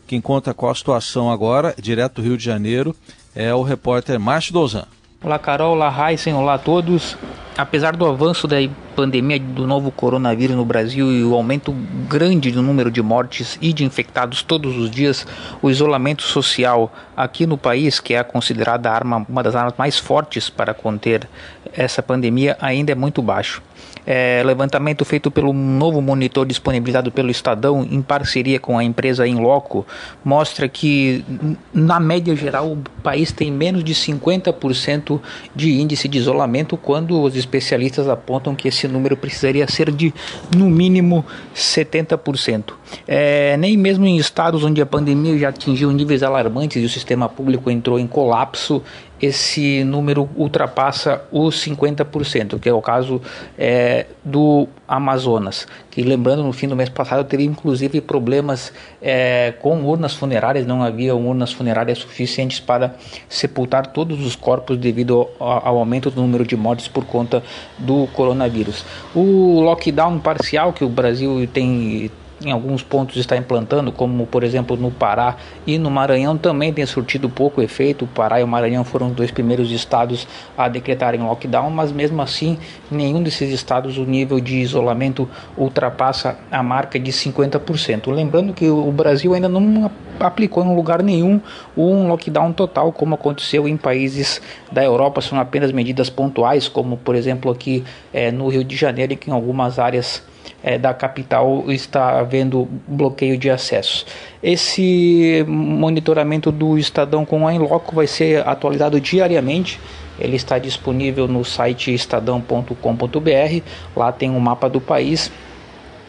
Quem 0.06 0.20
conta 0.20 0.52
com 0.52 0.68
a 0.68 0.74
situação 0.74 1.30
agora, 1.30 1.74
direto 1.80 2.16
do 2.16 2.22
Rio 2.22 2.36
de 2.36 2.44
Janeiro, 2.44 2.94
é 3.34 3.54
o 3.54 3.62
repórter 3.62 4.20
Márcio 4.20 4.52
Dozan. 4.52 4.84
Olá 5.22 5.38
Carol, 5.38 5.72
olá 5.72 6.10
Heisen, 6.10 6.34
olá 6.34 6.52
a 6.52 6.58
todos. 6.58 7.16
Apesar 7.56 7.96
do 7.96 8.04
avanço 8.04 8.46
da 8.46 8.56
pandemia 8.94 9.40
do 9.40 9.66
novo 9.66 9.90
coronavírus 9.90 10.54
no 10.54 10.64
Brasil 10.66 11.10
e 11.10 11.24
o 11.24 11.34
aumento 11.34 11.72
grande 12.06 12.50
do 12.50 12.60
número 12.60 12.90
de 12.90 13.00
mortes 13.00 13.56
e 13.62 13.72
de 13.72 13.82
infectados 13.82 14.42
todos 14.42 14.76
os 14.76 14.90
dias, 14.90 15.26
o 15.62 15.70
isolamento 15.70 16.22
social 16.22 16.92
aqui 17.16 17.46
no 17.46 17.56
país, 17.56 17.98
que 17.98 18.12
é 18.12 18.22
considerada 18.22 18.90
arma, 18.90 19.24
uma 19.26 19.42
das 19.42 19.54
armas 19.54 19.72
mais 19.78 19.98
fortes 19.98 20.50
para 20.50 20.74
conter 20.74 21.26
essa 21.72 22.02
pandemia, 22.02 22.58
ainda 22.60 22.92
é 22.92 22.94
muito 22.94 23.22
baixo. 23.22 23.62
É, 24.06 24.42
levantamento 24.44 25.04
feito 25.04 25.30
pelo 25.30 25.52
novo 25.52 26.00
monitor 26.00 26.46
disponibilizado 26.46 27.11
pelo 27.11 27.30
Estadão 27.30 27.87
em 27.90 28.02
parceria 28.02 28.61
com 28.61 28.76
a 28.78 28.84
empresa 28.84 29.26
Inloco 29.26 29.87
mostra 30.25 30.68
que 30.68 31.25
na 31.73 31.99
média 31.99 32.34
geral 32.37 32.73
o 32.73 32.78
país 33.02 33.32
tem 33.32 33.50
menos 33.50 33.82
de 33.82 33.94
50% 33.94 35.20
de 35.54 35.73
índice 35.80 36.06
de 36.08 36.18
isolamento 36.18 36.76
quando 36.76 37.20
os 37.20 37.37
especialistas 37.37 38.08
apontam 38.08 38.54
que 38.54 38.68
esse 38.68 38.87
número 38.87 39.16
precisaria 39.16 39.66
ser 39.68 39.90
de 39.90 40.12
no 40.54 40.68
mínimo 40.68 41.25
70%. 41.54 42.75
É, 43.06 43.56
nem 43.56 43.76
mesmo 43.76 44.06
em 44.06 44.16
estados 44.16 44.64
onde 44.64 44.80
a 44.80 44.87
pandemia 44.87 45.38
já 45.38 45.49
atingiu 45.49 45.90
níveis 45.90 46.23
alarmantes 46.23 46.82
e 46.82 46.87
o 46.87 46.88
sistema 46.88 47.28
público 47.28 47.70
entrou 47.70 47.99
em 47.99 48.06
colapso, 48.06 48.82
esse 49.24 49.84
número 49.84 50.28
ultrapassa 50.36 51.22
os 51.32 51.56
50%, 51.64 52.58
que 52.58 52.68
é 52.68 52.72
o 52.72 52.82
caso 52.82 53.20
é, 53.58 54.06
do 54.24 54.68
Amazonas, 54.86 55.66
que 55.90 56.02
lembrando 56.02 56.42
no 56.42 56.52
fim 56.52 56.68
do 56.68 56.76
mês 56.76 56.88
passado 56.88 57.24
teve 57.24 57.44
inclusive 57.44 58.00
problemas 58.00 58.72
é, 59.00 59.54
com 59.60 59.82
urnas 59.84 60.14
funerárias, 60.14 60.66
não 60.66 60.82
havia 60.82 61.14
urnas 61.14 61.52
funerárias 61.52 61.98
suficientes 61.98 62.60
para 62.60 62.96
sepultar 63.28 63.88
todos 63.88 64.24
os 64.24 64.36
corpos 64.36 64.76
devido 64.76 65.28
ao, 65.38 65.68
ao 65.68 65.78
aumento 65.78 66.10
do 66.10 66.20
número 66.20 66.46
de 66.46 66.56
mortes 66.56 66.88
por 66.88 67.04
conta 67.04 67.42
do 67.78 68.06
coronavírus. 68.08 68.84
O 69.14 69.60
lockdown 69.60 70.18
parcial 70.18 70.72
que 70.72 70.84
o 70.84 70.88
Brasil 70.88 71.48
tem 71.52 72.10
em 72.44 72.52
alguns 72.52 72.82
pontos 72.82 73.16
está 73.16 73.36
implantando, 73.36 73.90
como 73.90 74.26
por 74.26 74.44
exemplo 74.44 74.76
no 74.76 74.90
Pará 74.90 75.36
e 75.66 75.78
no 75.78 75.90
Maranhão 75.90 76.36
também 76.36 76.72
tem 76.72 76.84
surtido 76.86 77.28
pouco 77.28 77.62
efeito. 77.62 78.04
O 78.04 78.08
Pará 78.08 78.40
e 78.40 78.44
o 78.44 78.48
Maranhão 78.48 78.84
foram 78.84 79.08
os 79.08 79.14
dois 79.14 79.30
primeiros 79.30 79.70
estados 79.70 80.26
a 80.56 80.68
decretarem 80.68 81.20
lockdown, 81.22 81.70
mas 81.70 81.90
mesmo 81.90 82.20
assim, 82.20 82.58
nenhum 82.90 83.22
desses 83.22 83.50
estados 83.50 83.98
o 83.98 84.04
nível 84.04 84.40
de 84.40 84.56
isolamento 84.56 85.28
ultrapassa 85.56 86.36
a 86.50 86.62
marca 86.62 86.98
de 86.98 87.10
50%. 87.10 88.12
Lembrando 88.12 88.52
que 88.52 88.68
o 88.68 88.90
Brasil 88.92 89.34
ainda 89.34 89.48
não 89.48 89.90
aplicou 90.20 90.64
em 90.64 90.74
lugar 90.74 91.02
nenhum 91.02 91.40
um 91.76 92.08
lockdown 92.08 92.52
total, 92.52 92.92
como 92.92 93.14
aconteceu 93.14 93.66
em 93.66 93.76
países 93.76 94.40
da 94.70 94.84
Europa. 94.84 95.20
São 95.20 95.38
apenas 95.38 95.72
medidas 95.72 96.10
pontuais, 96.10 96.68
como 96.68 96.96
por 96.96 97.14
exemplo 97.14 97.50
aqui 97.50 97.84
é, 98.12 98.30
no 98.30 98.48
Rio 98.48 98.64
de 98.64 98.76
Janeiro, 98.76 99.16
que 99.16 99.30
em 99.30 99.32
algumas 99.32 99.78
áreas 99.78 100.22
é, 100.64 100.78
da 100.78 100.94
capital 100.94 101.64
está 101.68 102.18
havendo 102.18 102.66
bloqueio 102.88 103.37
de 103.37 103.50
acesso. 103.50 104.06
Esse 104.42 105.44
monitoramento 105.47 106.50
do 106.50 106.78
Estadão 106.78 107.25
com 107.26 107.47
a 107.47 107.52
Inloco 107.52 107.94
vai 107.94 108.06
ser 108.06 108.47
atualizado 108.49 108.99
diariamente. 108.99 109.78
Ele 110.18 110.37
está 110.37 110.59
disponível 110.59 111.28
no 111.28 111.44
site 111.44 111.92
estadão.com.br. 111.92 113.62
Lá 113.94 114.11
tem 114.11 114.30
um 114.30 114.40
mapa 114.40 114.68
do 114.68 114.80
país 114.80 115.30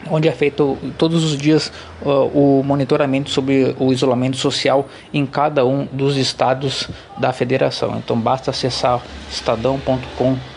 onde 0.08 0.28
é 0.28 0.32
feito 0.32 0.78
todos 0.96 1.24
os 1.24 1.36
dias 1.36 1.72
uh, 2.00 2.30
o 2.32 2.62
monitoramento 2.64 3.28
sobre 3.28 3.74
o 3.76 3.92
isolamento 3.92 4.36
social 4.36 4.88
em 5.12 5.26
cada 5.26 5.66
um 5.66 5.84
dos 5.86 6.16
estados 6.16 6.88
da 7.18 7.32
federação. 7.32 7.98
Então 7.98 8.16
basta 8.18 8.52
acessar 8.52 9.02
estadão.com.br 9.28 10.55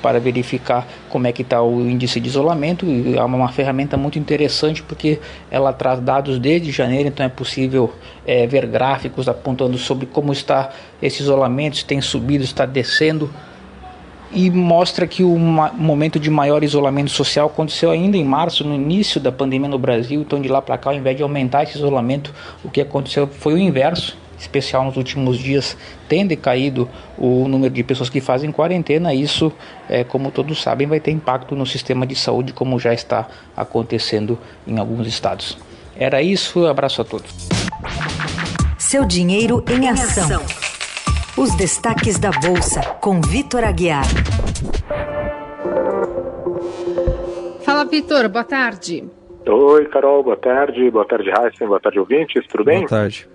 para 0.00 0.18
verificar 0.18 0.86
como 1.10 1.26
é 1.26 1.32
que 1.32 1.42
está 1.42 1.62
o 1.62 1.80
índice 1.80 2.18
de 2.18 2.28
isolamento 2.28 2.86
e 2.86 3.16
é 3.16 3.22
uma 3.22 3.48
ferramenta 3.48 3.96
muito 3.96 4.18
interessante 4.18 4.82
porque 4.82 5.18
ela 5.50 5.72
traz 5.72 6.00
dados 6.00 6.38
desde 6.38 6.70
janeiro, 6.70 7.08
então 7.08 7.24
é 7.24 7.28
possível 7.28 7.92
é, 8.26 8.46
ver 8.46 8.66
gráficos 8.66 9.28
apontando 9.28 9.76
sobre 9.76 10.06
como 10.06 10.32
está 10.32 10.70
esse 11.02 11.22
isolamento, 11.22 11.76
se 11.76 11.84
tem 11.84 12.00
subido, 12.00 12.44
está 12.44 12.64
descendo 12.64 13.30
e 14.32 14.50
mostra 14.50 15.06
que 15.06 15.22
o 15.22 15.38
momento 15.38 16.18
de 16.18 16.30
maior 16.30 16.64
isolamento 16.64 17.10
social 17.10 17.46
aconteceu 17.46 17.90
ainda 17.90 18.16
em 18.16 18.24
março, 18.24 18.64
no 18.64 18.74
início 18.74 19.20
da 19.20 19.30
pandemia 19.30 19.68
no 19.68 19.78
Brasil. 19.78 20.20
Então, 20.20 20.40
de 20.40 20.48
lá 20.48 20.60
para 20.60 20.76
cá, 20.76 20.90
ao 20.90 20.96
invés 20.96 21.16
de 21.16 21.22
aumentar 21.22 21.62
esse 21.62 21.76
isolamento, 21.76 22.34
o 22.64 22.68
que 22.68 22.80
aconteceu 22.80 23.26
foi 23.26 23.54
o 23.54 23.58
inverso. 23.58 24.16
Especial 24.38 24.84
nos 24.84 24.96
últimos 24.96 25.38
dias, 25.38 25.76
tem 26.08 26.26
decaído 26.26 26.88
o 27.16 27.48
número 27.48 27.72
de 27.72 27.82
pessoas 27.82 28.10
que 28.10 28.20
fazem 28.20 28.52
quarentena. 28.52 29.14
Isso, 29.14 29.52
é, 29.88 30.04
como 30.04 30.30
todos 30.30 30.62
sabem, 30.62 30.86
vai 30.86 31.00
ter 31.00 31.10
impacto 31.10 31.54
no 31.54 31.66
sistema 31.66 32.06
de 32.06 32.14
saúde, 32.14 32.52
como 32.52 32.78
já 32.78 32.92
está 32.92 33.28
acontecendo 33.56 34.38
em 34.66 34.78
alguns 34.78 35.06
estados. 35.06 35.58
Era 35.96 36.22
isso, 36.22 36.66
abraço 36.66 37.00
a 37.00 37.04
todos. 37.04 37.30
Seu 38.78 39.04
dinheiro 39.04 39.64
em 39.68 39.88
ação. 39.88 40.42
Os 41.36 41.54
destaques 41.54 42.18
da 42.18 42.30
Bolsa, 42.30 42.80
com 43.00 43.20
Vitor 43.20 43.64
Aguiar. 43.64 44.04
Fala, 47.62 47.84
Vitor, 47.84 48.28
boa 48.28 48.44
tarde. 48.44 49.04
Oi, 49.48 49.86
Carol, 49.86 50.22
boa 50.22 50.36
tarde. 50.36 50.90
Boa 50.90 51.04
tarde, 51.04 51.30
Heisen. 51.30 51.68
Boa 51.68 51.80
tarde, 51.80 51.98
ouvintes. 51.98 52.46
Tudo 52.48 52.64
bem? 52.64 52.78
Boa 52.78 52.88
tarde. 52.88 53.28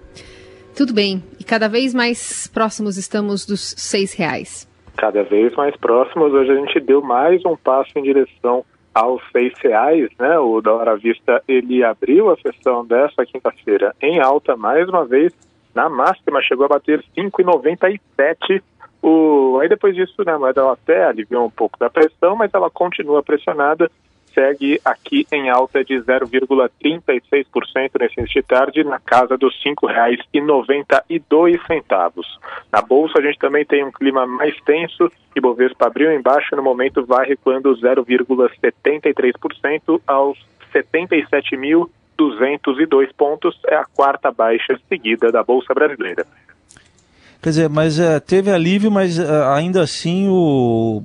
Tudo 0.76 0.94
bem. 0.94 1.24
E 1.40 1.44
cada 1.44 1.68
vez 1.68 1.94
mais 1.94 2.48
próximos 2.48 2.98
estamos 2.98 3.46
dos 3.46 3.76
seis 3.78 4.14
reais. 4.14 4.68
Cada 4.98 5.24
vez 5.24 5.54
mais 5.56 5.76
próximos. 5.78 6.34
Hoje 6.34 6.52
a 6.52 6.56
gente 6.56 6.80
deu 6.80 7.02
mais 7.02 7.44
um 7.46 7.56
passo 7.56 7.92
em 7.96 8.04
direção 8.04 8.64
aos 8.94 9.22
seis 9.32 9.54
reais, 9.62 10.10
né? 10.20 10.38
O 10.40 10.62
dólar 10.62 10.90
à 10.90 10.96
vista, 10.96 11.42
ele 11.48 11.84
abriu 11.84 12.30
a 12.30 12.38
sessão 12.38 12.86
dessa 12.86 13.26
quinta-feira 13.26 13.96
em 14.02 14.20
alta 14.20 14.56
mais 14.56 14.88
uma 14.90 15.06
vez, 15.06 15.34
na 15.74 15.90
máxima 15.90 16.42
chegou 16.42 16.66
a 16.66 16.70
bater 16.70 17.04
5,97. 17.18 18.62
O... 19.02 19.58
Aí 19.62 19.70
depois 19.70 19.96
disso, 19.96 20.24
né, 20.26 20.34
a 20.34 20.40
moeda 20.40 20.72
até 20.72 21.06
aliviou 21.06 21.46
um 21.46 21.50
pouco 21.50 21.80
da 21.80 21.90
pressão, 21.90 22.36
mas 22.36 22.54
ela 22.54 22.70
continua 22.70 23.24
pressionada, 23.24 23.90
segue 24.34 24.82
aqui 24.84 25.28
em 25.32 25.50
alta 25.50 25.82
de 25.84 25.96
0,36% 25.96 27.92
nesse 28.00 28.20
início 28.20 28.42
de 28.42 28.48
tarde, 28.48 28.84
na 28.84 29.00
casa 29.00 29.38
dos 29.38 29.54
R$ 29.64 29.76
5,92. 29.76 32.26
Na 32.72 32.82
Bolsa 32.82 33.20
a 33.20 33.22
gente 33.22 33.38
também 33.40 33.66
tem 33.66 33.84
um 33.84 33.92
clima 33.92 34.26
mais 34.26 34.56
tenso, 34.62 35.12
e 35.36 35.42
Bovespa 35.42 35.88
abriu 35.88 36.10
embaixo, 36.12 36.56
no 36.56 36.64
momento 36.64 37.06
vai 37.06 37.28
recuando 37.28 37.76
0,73% 37.76 40.02
aos 40.08 40.40
77 40.72 41.58
mil 41.58 41.92
202 42.18 43.12
pontos, 43.14 43.60
é 43.68 43.76
a 43.76 43.86
quarta 43.86 44.32
baixa 44.32 44.80
seguida 44.88 45.32
da 45.32 45.44
Bolsa 45.44 45.74
Brasileira. 45.74 46.26
Quer 47.42 47.50
dizer, 47.50 47.70
mas 47.70 48.00
é, 48.00 48.20
teve 48.20 48.52
alívio, 48.52 48.92
mas 48.92 49.18
é, 49.18 49.24
ainda 49.56 49.82
assim 49.82 50.28
o 50.30 51.02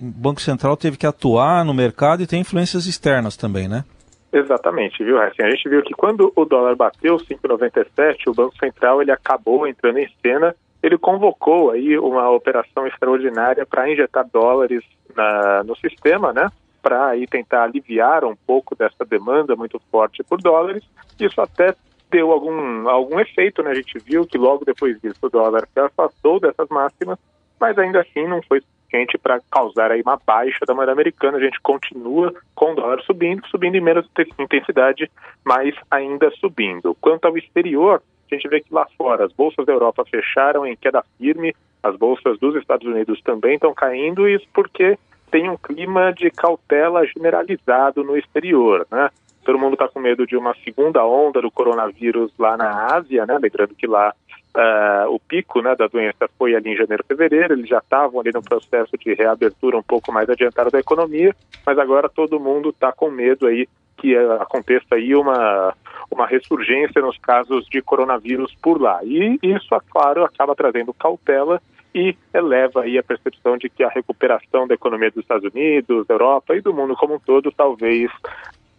Banco 0.00 0.40
Central 0.40 0.76
teve 0.76 0.96
que 0.96 1.06
atuar 1.06 1.64
no 1.64 1.74
mercado 1.74 2.22
e 2.22 2.26
tem 2.26 2.40
influências 2.40 2.86
externas 2.86 3.36
também, 3.36 3.66
né? 3.66 3.84
Exatamente, 4.32 5.02
viu, 5.04 5.20
Assim, 5.20 5.42
a 5.42 5.50
gente 5.50 5.68
viu 5.68 5.82
que 5.82 5.94
quando 5.94 6.32
o 6.34 6.44
dólar 6.44 6.74
bateu 6.74 7.16
5,97, 7.16 8.28
o 8.28 8.34
Banco 8.34 8.56
Central 8.58 9.00
ele 9.00 9.12
acabou 9.12 9.66
entrando 9.66 9.98
em 9.98 10.08
cena, 10.22 10.54
ele 10.82 10.98
convocou 10.98 11.70
aí 11.70 11.96
uma 11.98 12.30
operação 12.30 12.86
extraordinária 12.86 13.64
para 13.64 13.90
injetar 13.90 14.26
dólares 14.32 14.82
na, 15.16 15.62
no 15.64 15.76
sistema, 15.76 16.32
né? 16.32 16.50
para 16.84 17.06
aí 17.06 17.26
tentar 17.26 17.64
aliviar 17.64 18.26
um 18.26 18.36
pouco 18.36 18.76
dessa 18.76 19.06
demanda 19.06 19.56
muito 19.56 19.80
forte 19.90 20.22
por 20.22 20.38
dólares. 20.38 20.84
Isso 21.18 21.40
até 21.40 21.74
deu 22.14 22.30
algum, 22.30 22.88
algum 22.88 23.18
efeito, 23.18 23.60
né? 23.60 23.72
A 23.72 23.74
gente 23.74 23.98
viu 23.98 24.24
que 24.24 24.38
logo 24.38 24.64
depois 24.64 25.00
disso 25.00 25.18
o 25.20 25.28
dólar 25.28 25.66
se 25.66 25.80
afastou 25.80 26.38
dessas 26.38 26.68
máximas, 26.68 27.18
mas 27.60 27.76
ainda 27.76 28.02
assim 28.02 28.24
não 28.28 28.40
foi 28.40 28.60
suficiente 28.60 29.18
para 29.18 29.40
causar 29.50 29.90
aí 29.90 30.00
uma 30.00 30.16
baixa 30.24 30.64
da 30.64 30.72
moeda 30.72 30.92
americana. 30.92 31.38
A 31.38 31.40
gente 31.40 31.60
continua 31.60 32.32
com 32.54 32.70
o 32.70 32.76
dólar 32.76 33.02
subindo, 33.02 33.44
subindo 33.48 33.74
em 33.74 33.80
menos 33.80 34.08
intensidade, 34.38 35.10
mas 35.44 35.74
ainda 35.90 36.30
subindo. 36.38 36.96
Quanto 37.00 37.24
ao 37.24 37.36
exterior, 37.36 38.00
a 38.30 38.34
gente 38.34 38.48
vê 38.48 38.60
que 38.60 38.72
lá 38.72 38.86
fora 38.96 39.24
as 39.24 39.32
bolsas 39.32 39.66
da 39.66 39.72
Europa 39.72 40.04
fecharam 40.08 40.64
em 40.64 40.76
queda 40.76 41.02
firme, 41.18 41.52
as 41.82 41.96
bolsas 41.96 42.38
dos 42.38 42.54
Estados 42.54 42.86
Unidos 42.86 43.20
também 43.22 43.56
estão 43.56 43.74
caindo, 43.74 44.28
isso 44.28 44.46
porque 44.54 44.96
tem 45.32 45.50
um 45.50 45.56
clima 45.56 46.12
de 46.12 46.30
cautela 46.30 47.04
generalizado 47.04 48.04
no 48.04 48.16
exterior, 48.16 48.86
né? 48.88 49.10
Todo 49.44 49.58
mundo 49.58 49.74
está 49.74 49.88
com 49.88 50.00
medo 50.00 50.26
de 50.26 50.36
uma 50.36 50.54
segunda 50.64 51.04
onda 51.04 51.40
do 51.40 51.50
coronavírus 51.50 52.32
lá 52.38 52.56
na 52.56 52.94
Ásia, 52.94 53.26
né? 53.26 53.38
Lembrando 53.40 53.74
que 53.74 53.86
lá 53.86 54.14
uh, 54.54 55.10
o 55.10 55.18
pico 55.18 55.60
né, 55.60 55.74
da 55.76 55.86
doença 55.86 56.28
foi 56.38 56.54
ali 56.54 56.70
em 56.70 56.76
janeiro, 56.76 57.04
fevereiro, 57.06 57.54
eles 57.54 57.68
já 57.68 57.78
estavam 57.78 58.20
ali 58.20 58.30
no 58.32 58.42
processo 58.42 58.96
de 58.98 59.14
reabertura 59.14 59.76
um 59.76 59.82
pouco 59.82 60.12
mais 60.12 60.28
adiantado 60.28 60.70
da 60.70 60.78
economia, 60.78 61.34
mas 61.66 61.78
agora 61.78 62.08
todo 62.08 62.40
mundo 62.40 62.70
está 62.70 62.92
com 62.92 63.10
medo 63.10 63.46
aí 63.46 63.68
que 63.98 64.16
uh, 64.16 64.42
aconteça 64.42 64.94
aí 64.94 65.14
uma, 65.14 65.74
uma 66.10 66.26
ressurgência 66.26 67.00
nos 67.00 67.18
casos 67.18 67.66
de 67.66 67.80
coronavírus 67.82 68.54
por 68.62 68.80
lá. 68.80 69.00
E 69.02 69.38
isso, 69.42 69.74
é 69.74 69.78
claro, 69.90 70.24
acaba 70.24 70.54
trazendo 70.54 70.92
cautela 70.94 71.60
e 71.94 72.16
eleva 72.32 72.82
aí 72.82 72.98
a 72.98 73.04
percepção 73.04 73.56
de 73.56 73.68
que 73.68 73.84
a 73.84 73.88
recuperação 73.88 74.66
da 74.66 74.74
economia 74.74 75.10
dos 75.10 75.22
Estados 75.22 75.48
Unidos, 75.54 76.06
da 76.06 76.14
Europa 76.14 76.56
e 76.56 76.60
do 76.60 76.74
mundo 76.74 76.96
como 76.96 77.14
um 77.14 77.20
todo 77.20 77.52
talvez 77.52 78.10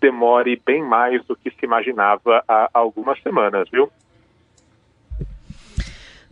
demore 0.06 0.62
bem 0.63 0.84
mais 0.84 1.26
do 1.26 1.36
que 1.36 1.50
se 1.50 1.65
imaginava 1.65 2.44
há 2.48 2.70
algumas 2.74 3.20
semanas, 3.22 3.68
viu? 3.72 3.89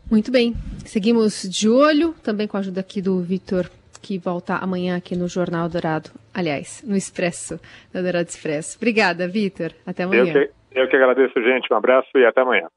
Muito 0.09 0.31
bem. 0.31 0.53
Seguimos 0.85 1.41
de 1.49 1.67
olho, 1.67 2.13
também 2.23 2.47
com 2.47 2.55
a 2.55 2.59
ajuda 2.59 2.81
aqui 2.81 3.01
do 3.01 3.19
Vitor, 3.21 3.67
que 3.99 4.19
volta 4.19 4.57
amanhã 4.57 4.95
aqui 4.95 5.15
no 5.15 5.27
Jornal 5.27 5.67
Dourado. 5.67 6.11
Aliás, 6.31 6.83
no 6.85 6.95
Expresso, 6.95 7.59
no 7.91 8.03
Dourado 8.03 8.29
Expresso. 8.29 8.77
Obrigada, 8.77 9.27
Vitor. 9.27 9.71
Até 9.87 10.03
amanhã. 10.03 10.21
Eu 10.21 10.33
que, 10.33 10.51
eu 10.79 10.87
que 10.87 10.95
agradeço, 10.95 11.33
gente. 11.41 11.73
Um 11.73 11.77
abraço 11.77 12.09
e 12.15 12.25
até 12.25 12.41
amanhã. 12.41 12.67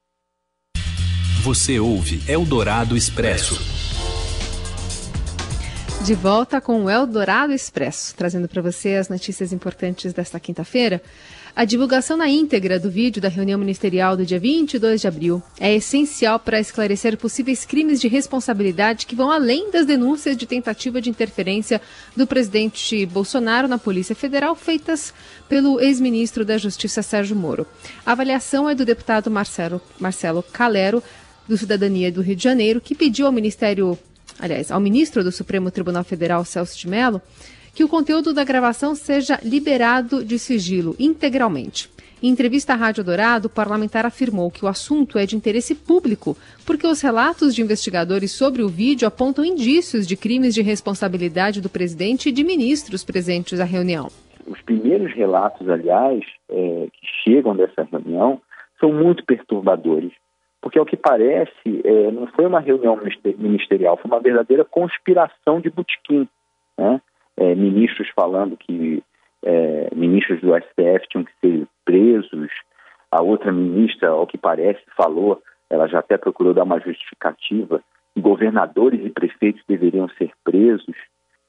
Você 1.43 1.79
ouve 1.79 2.19
Eldorado 2.27 2.97
Expresso. 2.97 3.76
De 6.07 6.15
volta 6.15 6.61
com 6.61 6.85
o 6.85 6.89
Eldorado 6.89 7.51
Expresso, 7.51 8.15
trazendo 8.15 8.47
para 8.47 8.61
você 8.61 8.95
as 8.95 9.09
notícias 9.09 9.51
importantes 9.51 10.13
desta 10.13 10.39
quinta-feira. 10.39 11.01
A 11.53 11.65
divulgação 11.65 12.15
na 12.15 12.29
íntegra 12.29 12.79
do 12.79 12.89
vídeo 12.89 13.21
da 13.21 13.27
reunião 13.27 13.59
ministerial 13.59 14.15
do 14.15 14.25
dia 14.25 14.39
22 14.39 15.01
de 15.01 15.07
abril 15.09 15.43
é 15.59 15.75
essencial 15.75 16.39
para 16.39 16.61
esclarecer 16.61 17.17
possíveis 17.17 17.65
crimes 17.65 17.99
de 17.99 18.07
responsabilidade 18.07 19.05
que 19.05 19.17
vão 19.17 19.29
além 19.29 19.69
das 19.69 19.85
denúncias 19.85 20.37
de 20.37 20.45
tentativa 20.45 21.01
de 21.01 21.09
interferência 21.09 21.81
do 22.15 22.25
presidente 22.25 23.05
Bolsonaro 23.05 23.67
na 23.67 23.77
Polícia 23.77 24.15
Federal 24.15 24.55
feitas 24.55 25.13
pelo 25.49 25.77
ex-ministro 25.81 26.45
da 26.45 26.57
Justiça 26.57 27.01
Sérgio 27.01 27.35
Moro. 27.35 27.67
A 28.05 28.13
avaliação 28.13 28.69
é 28.69 28.73
do 28.73 28.85
deputado 28.85 29.29
Marcelo, 29.29 29.81
Marcelo 29.99 30.41
Calero, 30.41 31.03
do 31.49 31.57
Cidadania 31.57 32.09
do 32.09 32.21
Rio 32.21 32.35
de 32.37 32.43
Janeiro, 32.43 32.79
que 32.79 32.95
pediu 32.95 33.25
ao 33.25 33.31
Ministério 33.33 33.99
aliás, 34.39 34.71
ao 34.71 34.79
ministro 34.79 35.23
do 35.23 35.31
Supremo 35.31 35.71
Tribunal 35.71 36.03
Federal, 36.03 36.43
Celso 36.45 36.77
de 36.77 36.87
Mello, 36.87 37.21
que 37.73 37.83
o 37.83 37.87
conteúdo 37.87 38.33
da 38.33 38.43
gravação 38.43 38.95
seja 38.95 39.39
liberado 39.43 40.25
de 40.25 40.39
sigilo 40.39 40.95
integralmente. 40.99 41.89
Em 42.21 42.29
entrevista 42.29 42.73
à 42.73 42.75
Rádio 42.75 43.03
Dourado, 43.03 43.45
o 43.45 43.51
parlamentar 43.51 44.03
afirmou 44.03 44.49
que 44.49 44.65
o 44.65 44.67
assunto 44.67 45.19
é 45.19 45.25
de 45.27 45.35
interesse 45.35 45.75
público, 45.75 46.35
porque 46.65 46.87
os 46.87 46.99
relatos 46.99 47.53
de 47.53 47.61
investigadores 47.61 48.31
sobre 48.31 48.63
o 48.63 48.67
vídeo 48.67 49.07
apontam 49.07 49.45
indícios 49.45 50.07
de 50.07 50.17
crimes 50.17 50.55
de 50.55 50.63
responsabilidade 50.63 51.61
do 51.61 51.69
presidente 51.69 52.29
e 52.29 52.31
de 52.31 52.43
ministros 52.43 53.03
presentes 53.03 53.59
à 53.59 53.63
reunião. 53.63 54.07
Os 54.47 54.59
primeiros 54.63 55.13
relatos, 55.13 55.69
aliás, 55.69 56.23
é, 56.49 56.87
que 56.91 57.07
chegam 57.23 57.55
dessa 57.55 57.83
reunião 57.83 58.41
são 58.79 58.91
muito 58.91 59.23
perturbadores. 59.23 60.11
Porque, 60.61 60.79
ao 60.79 60.85
que 60.85 60.97
parece, 60.97 61.81
é, 61.83 62.11
não 62.11 62.27
foi 62.27 62.45
uma 62.45 62.59
reunião 62.59 62.99
ministerial, 63.37 63.97
foi 63.97 64.09
uma 64.09 64.19
verdadeira 64.19 64.65
conspiração 64.65 65.61
de 65.61 65.69
botequim. 65.69 66.27
Né? 66.77 67.01
É, 67.37 67.55
ministros 67.55 68.09
falando 68.15 68.57
que 68.57 69.03
é, 69.43 69.89
ministros 69.95 70.41
do 70.41 70.55
STF 70.55 71.07
tinham 71.09 71.23
que 71.23 71.31
ser 71.39 71.67
presos, 71.85 72.49
a 73.11 73.21
outra 73.21 73.51
ministra, 73.51 74.09
ao 74.09 74.27
que 74.27 74.37
parece, 74.37 74.81
falou, 74.95 75.41
ela 75.69 75.87
já 75.87 75.99
até 75.99 76.17
procurou 76.17 76.53
dar 76.53 76.63
uma 76.63 76.79
justificativa, 76.79 77.81
governadores 78.17 79.05
e 79.05 79.09
prefeitos 79.09 79.63
deveriam 79.67 80.09
ser 80.17 80.31
presos. 80.43 80.95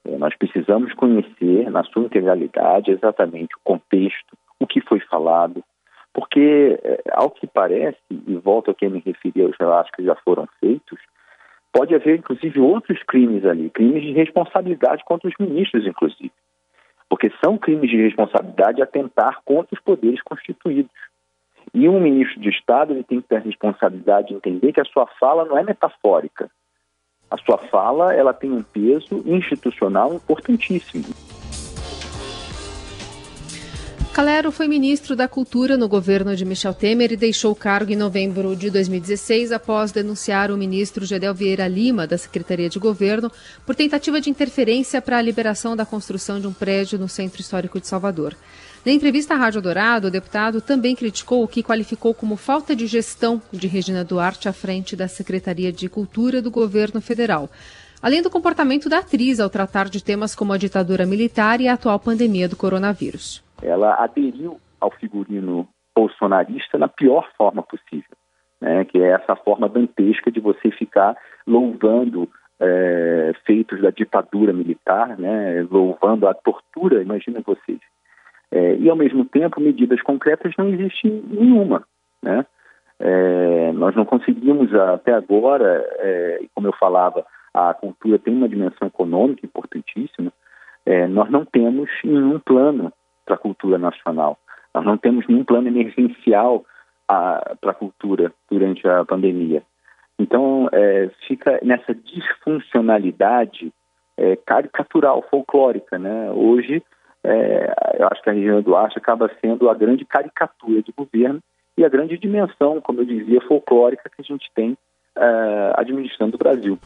É, 0.05 0.17
nós 0.19 0.37
precisamos 0.37 0.93
conhecer, 0.95 1.71
na 1.71 1.83
sua 1.85 2.05
integralidade, 2.05 2.91
exatamente 2.91 3.55
o 3.57 3.61
contexto, 3.65 4.37
o 4.61 4.67
que 4.67 4.81
foi 4.81 5.01
falado, 5.01 5.63
porque, 6.19 6.77
é, 6.83 7.01
ao 7.13 7.31
que 7.31 7.47
parece, 7.47 7.97
e 8.11 8.35
volto 8.35 8.73
a 8.73 8.75
quem 8.75 8.91
me 8.91 8.99
referi 8.99 9.41
aos 9.41 9.57
relatos 9.57 9.93
que 9.93 10.03
já 10.03 10.17
foram 10.17 10.49
feitos, 10.59 10.99
pode 11.73 11.95
haver, 11.95 12.19
inclusive, 12.19 12.59
outros 12.59 13.01
crimes 13.05 13.45
ali, 13.45 13.71
crimes 13.71 14.03
de 14.03 14.11
responsabilidade 14.15 15.05
contra 15.05 15.29
os 15.29 15.35
ministros, 15.39 15.87
inclusive. 15.87 16.33
Porque 17.09 17.31
são 17.41 17.57
crimes 17.57 17.89
de 17.89 18.03
responsabilidade 18.03 18.83
atentar 18.83 19.43
contra 19.45 19.77
os 19.77 19.81
poderes 19.81 20.21
constituídos. 20.23 20.91
E 21.73 21.89
um 21.89 22.01
ministro 22.01 22.41
de 22.41 22.49
Estado 22.49 22.95
ele 22.95 23.05
tem 23.05 23.21
que 23.21 23.29
ter 23.29 23.37
a 23.37 23.41
responsabilidade 23.41 24.29
de 24.29 24.35
entender 24.35 24.73
que 24.73 24.81
a 24.81 24.87
sua 24.87 25.07
fala 25.21 25.45
não 25.45 25.57
é 25.57 25.63
metafórica. 25.63 26.51
A 27.31 27.37
sua 27.37 27.59
fala 27.59 28.13
ela 28.13 28.35
tem 28.35 28.51
um 28.51 28.65
peso 28.65 29.23
institucional 29.25 30.13
importantíssimo. 30.13 31.28
Calero 34.19 34.51
foi 34.51 34.67
ministro 34.67 35.15
da 35.15 35.29
Cultura 35.29 35.77
no 35.77 35.89
governo 35.89 36.35
de 36.35 36.45
Michel 36.45 36.75
Temer 36.75 37.13
e 37.13 37.17
deixou 37.17 37.53
o 37.53 37.55
cargo 37.55 37.93
em 37.93 37.97
novembro 37.97 38.57
de 38.57 38.69
2016 38.69 39.53
após 39.53 39.93
denunciar 39.93 40.51
o 40.51 40.57
ministro 40.57 41.07
Gedel 41.07 41.33
Vieira 41.33 41.69
Lima, 41.69 42.05
da 42.05 42.19
Secretaria 42.19 42.69
de 42.69 42.81
Governo, 42.81 43.31
por 43.65 43.77
tentativa 43.77 44.21
de 44.21 44.29
interferência 44.29 45.01
para 45.01 45.19
a 45.19 45.23
liberação 45.23 45.77
da 45.77 45.87
construção 45.87 46.41
de 46.41 46.49
um 46.49 46.53
prédio 46.53 46.99
no 46.99 47.09
Centro 47.09 47.41
Histórico 47.41 47.79
de 47.81 47.87
Salvador. 47.87 48.35
Na 48.85 48.91
entrevista 48.91 49.35
à 49.35 49.37
Rádio 49.37 49.63
Dourado, 49.63 50.09
o 50.09 50.11
deputado 50.11 50.61
também 50.61 50.97
criticou 50.97 51.45
o 51.45 51.49
que 51.49 51.63
qualificou 51.63 52.13
como 52.13 52.35
falta 52.35 52.75
de 52.75 52.89
gestão 52.89 53.41
de 53.53 53.69
Regina 53.69 54.03
Duarte 54.03 54.49
à 54.49 54.53
frente 54.53 54.97
da 54.97 55.07
Secretaria 55.07 55.73
de 55.73 55.89
Cultura 55.89 56.43
do 56.43 56.51
governo 56.51 57.01
federal 57.01 57.49
além 58.01 58.23
do 58.23 58.31
comportamento 58.31 58.89
da 58.89 58.99
atriz 58.99 59.41
ao 59.41 59.51
tratar 59.51 59.89
de 59.89 60.03
temas 60.03 60.33
como 60.33 60.53
a 60.53 60.57
ditadura 60.57 61.05
militar 61.05 61.61
e 61.61 61.67
a 61.67 61.75
atual 61.75 61.99
pandemia 61.99 62.49
do 62.49 62.55
coronavírus 62.55 63.43
ela 63.63 63.95
aderiu 64.03 64.61
ao 64.81 64.91
figurino 64.91 65.69
bolsonarista 65.95 66.79
na 66.79 66.89
pior 66.89 67.29
forma 67.37 67.63
possível, 67.63 68.17
né? 68.61 68.85
que 68.85 69.03
é 69.03 69.09
essa 69.11 69.35
forma 69.35 69.69
dantesca 69.69 70.31
de 70.31 70.41
você 70.41 70.71
ficar 70.71 71.17
louvando 71.47 72.29
é, 72.61 73.33
feitos 73.45 73.81
da 73.81 73.91
ditadura 73.91 74.53
militar, 74.53 75.19
né? 75.19 75.67
louvando 75.71 76.29
a 76.29 76.35
tortura, 76.35 77.03
imagina 77.03 77.43
vocês. 77.45 77.81
É, 78.51 78.77
e, 78.77 78.89
ao 78.89 78.97
mesmo 78.97 79.25
tempo, 79.25 79.61
medidas 79.61 80.01
concretas 80.03 80.55
não 80.57 80.69
existe 80.69 81.09
nenhuma. 81.09 81.85
Né? 82.23 82.47
É, 83.01 83.73
nós 83.73 83.95
não 83.95 84.05
conseguimos 84.05 84.73
até 84.75 85.13
agora, 85.13 85.85
como 86.55 86.67
eu 86.67 86.73
falava, 86.73 87.27
a 87.53 87.75
cultura 87.75 88.19
tem 88.19 88.35
uma 88.35 88.49
dimensão 88.49 88.89
econômica 88.89 89.45
importantíssima, 89.45 90.33
nós 91.11 91.31
não 91.31 91.45
temos 91.45 91.91
nenhum 92.03 92.39
plano 92.39 92.93
para 93.29 93.35
a 93.35 93.39
cultura 93.39 93.77
nacional. 93.77 94.39
Nós 94.75 94.85
não 94.87 94.97
temos 94.97 95.27
nenhum 95.29 95.45
plano 95.45 95.69
emergencial 95.69 96.65
para 97.07 97.57
a 97.63 97.75
cultura 97.75 98.33
durante 98.51 98.89
a 98.89 99.05
pandemia. 99.05 99.63
Então, 100.19 100.69
é, 100.73 101.11
fica 101.27 101.61
nessa 101.63 101.95
disfuncionalidade 101.95 103.73
é, 104.17 104.35
caricatural, 104.37 105.23
folclórica. 105.31 105.99
Né? 105.99 106.31
Hoje, 106.33 106.83
é, 107.23 107.75
eu 107.99 108.09
acho 108.11 108.23
que 108.23 108.31
a 108.31 108.33
região 108.33 108.63
do 108.63 108.75
Arte 108.75 108.99
acaba 108.99 109.31
sendo 109.41 109.69
a 109.69 109.75
grande 109.75 110.05
caricatura 110.05 110.83
de 110.83 110.93
governo 110.93 111.41
e 111.77 111.85
a 111.85 111.89
grande 111.89 112.19
dimensão, 112.19 112.81
como 112.81 113.01
eu 113.01 113.05
dizia, 113.05 113.41
folclórica 113.43 114.11
que 114.11 114.21
a 114.21 114.25
gente 114.25 114.51
tem 114.55 114.77
é, 115.17 115.73
administrando 115.77 116.35
o 116.35 116.39
Brasil. 116.39 116.79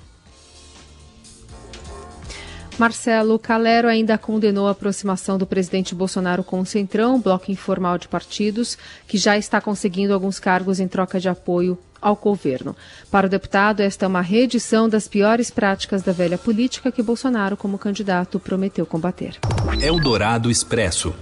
Marcelo 2.82 3.38
Calero 3.38 3.86
ainda 3.86 4.18
condenou 4.18 4.66
a 4.66 4.72
aproximação 4.72 5.38
do 5.38 5.46
presidente 5.46 5.94
Bolsonaro 5.94 6.42
com 6.42 6.58
o 6.58 6.66
Centrão, 6.66 7.20
bloco 7.20 7.52
informal 7.52 7.96
de 7.96 8.08
partidos, 8.08 8.76
que 9.06 9.16
já 9.16 9.38
está 9.38 9.60
conseguindo 9.60 10.12
alguns 10.12 10.40
cargos 10.40 10.80
em 10.80 10.88
troca 10.88 11.20
de 11.20 11.28
apoio 11.28 11.78
ao 12.00 12.16
governo. 12.16 12.74
Para 13.08 13.28
o 13.28 13.30
deputado, 13.30 13.82
esta 13.82 14.04
é 14.04 14.08
uma 14.08 14.20
reedição 14.20 14.88
das 14.88 15.06
piores 15.06 15.48
práticas 15.48 16.02
da 16.02 16.10
velha 16.10 16.36
política 16.36 16.90
que 16.90 17.04
Bolsonaro, 17.04 17.56
como 17.56 17.78
candidato, 17.78 18.40
prometeu 18.40 18.84
combater. 18.84 19.38
Eldorado 19.80 20.50
Expresso. 20.50 21.14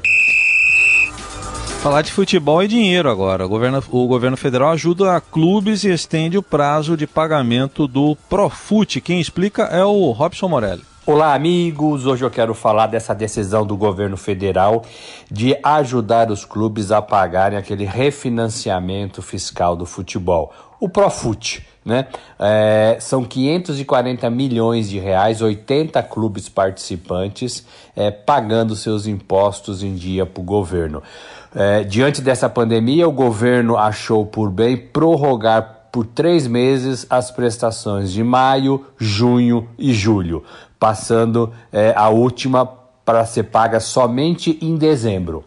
Falar 1.82 2.00
de 2.00 2.10
futebol 2.10 2.62
e 2.62 2.68
dinheiro 2.68 3.10
agora. 3.10 3.44
O 3.44 3.48
governo, 3.50 3.84
o 3.90 4.06
governo 4.06 4.36
federal 4.38 4.70
ajuda 4.70 5.14
a 5.14 5.20
clubes 5.20 5.84
e 5.84 5.90
estende 5.90 6.38
o 6.38 6.42
prazo 6.42 6.96
de 6.96 7.06
pagamento 7.06 7.86
do 7.86 8.16
Profute. 8.30 8.98
Quem 8.98 9.20
explica 9.20 9.64
é 9.64 9.84
o 9.84 10.10
Robson 10.12 10.48
Morelli. 10.48 10.89
Olá, 11.12 11.34
amigos! 11.34 12.06
Hoje 12.06 12.24
eu 12.24 12.30
quero 12.30 12.54
falar 12.54 12.86
dessa 12.86 13.12
decisão 13.12 13.66
do 13.66 13.76
governo 13.76 14.16
federal 14.16 14.84
de 15.28 15.58
ajudar 15.60 16.30
os 16.30 16.44
clubes 16.44 16.92
a 16.92 17.02
pagarem 17.02 17.58
aquele 17.58 17.84
refinanciamento 17.84 19.20
fiscal 19.20 19.74
do 19.74 19.84
futebol, 19.84 20.52
o 20.78 20.88
Profut. 20.88 21.66
Né? 21.84 22.06
É, 22.38 22.96
são 23.00 23.24
540 23.24 24.30
milhões 24.30 24.88
de 24.88 25.00
reais, 25.00 25.42
80 25.42 26.00
clubes 26.04 26.48
participantes 26.48 27.66
é, 27.96 28.12
pagando 28.12 28.76
seus 28.76 29.08
impostos 29.08 29.82
em 29.82 29.96
dia 29.96 30.24
para 30.24 30.40
o 30.40 30.44
governo. 30.44 31.02
É, 31.52 31.82
diante 31.82 32.22
dessa 32.22 32.48
pandemia, 32.48 33.08
o 33.08 33.12
governo 33.12 33.76
achou 33.76 34.24
por 34.24 34.48
bem 34.48 34.76
prorrogar 34.76 35.78
por 35.90 36.06
três 36.06 36.46
meses 36.46 37.04
as 37.10 37.32
prestações 37.32 38.12
de 38.12 38.22
maio, 38.22 38.86
junho 38.96 39.68
e 39.76 39.92
julho 39.92 40.44
passando 40.80 41.52
é, 41.70 41.92
a 41.94 42.08
última 42.08 42.66
para 43.04 43.24
ser 43.26 43.44
paga 43.44 43.78
somente 43.78 44.58
em 44.62 44.76
dezembro. 44.76 45.44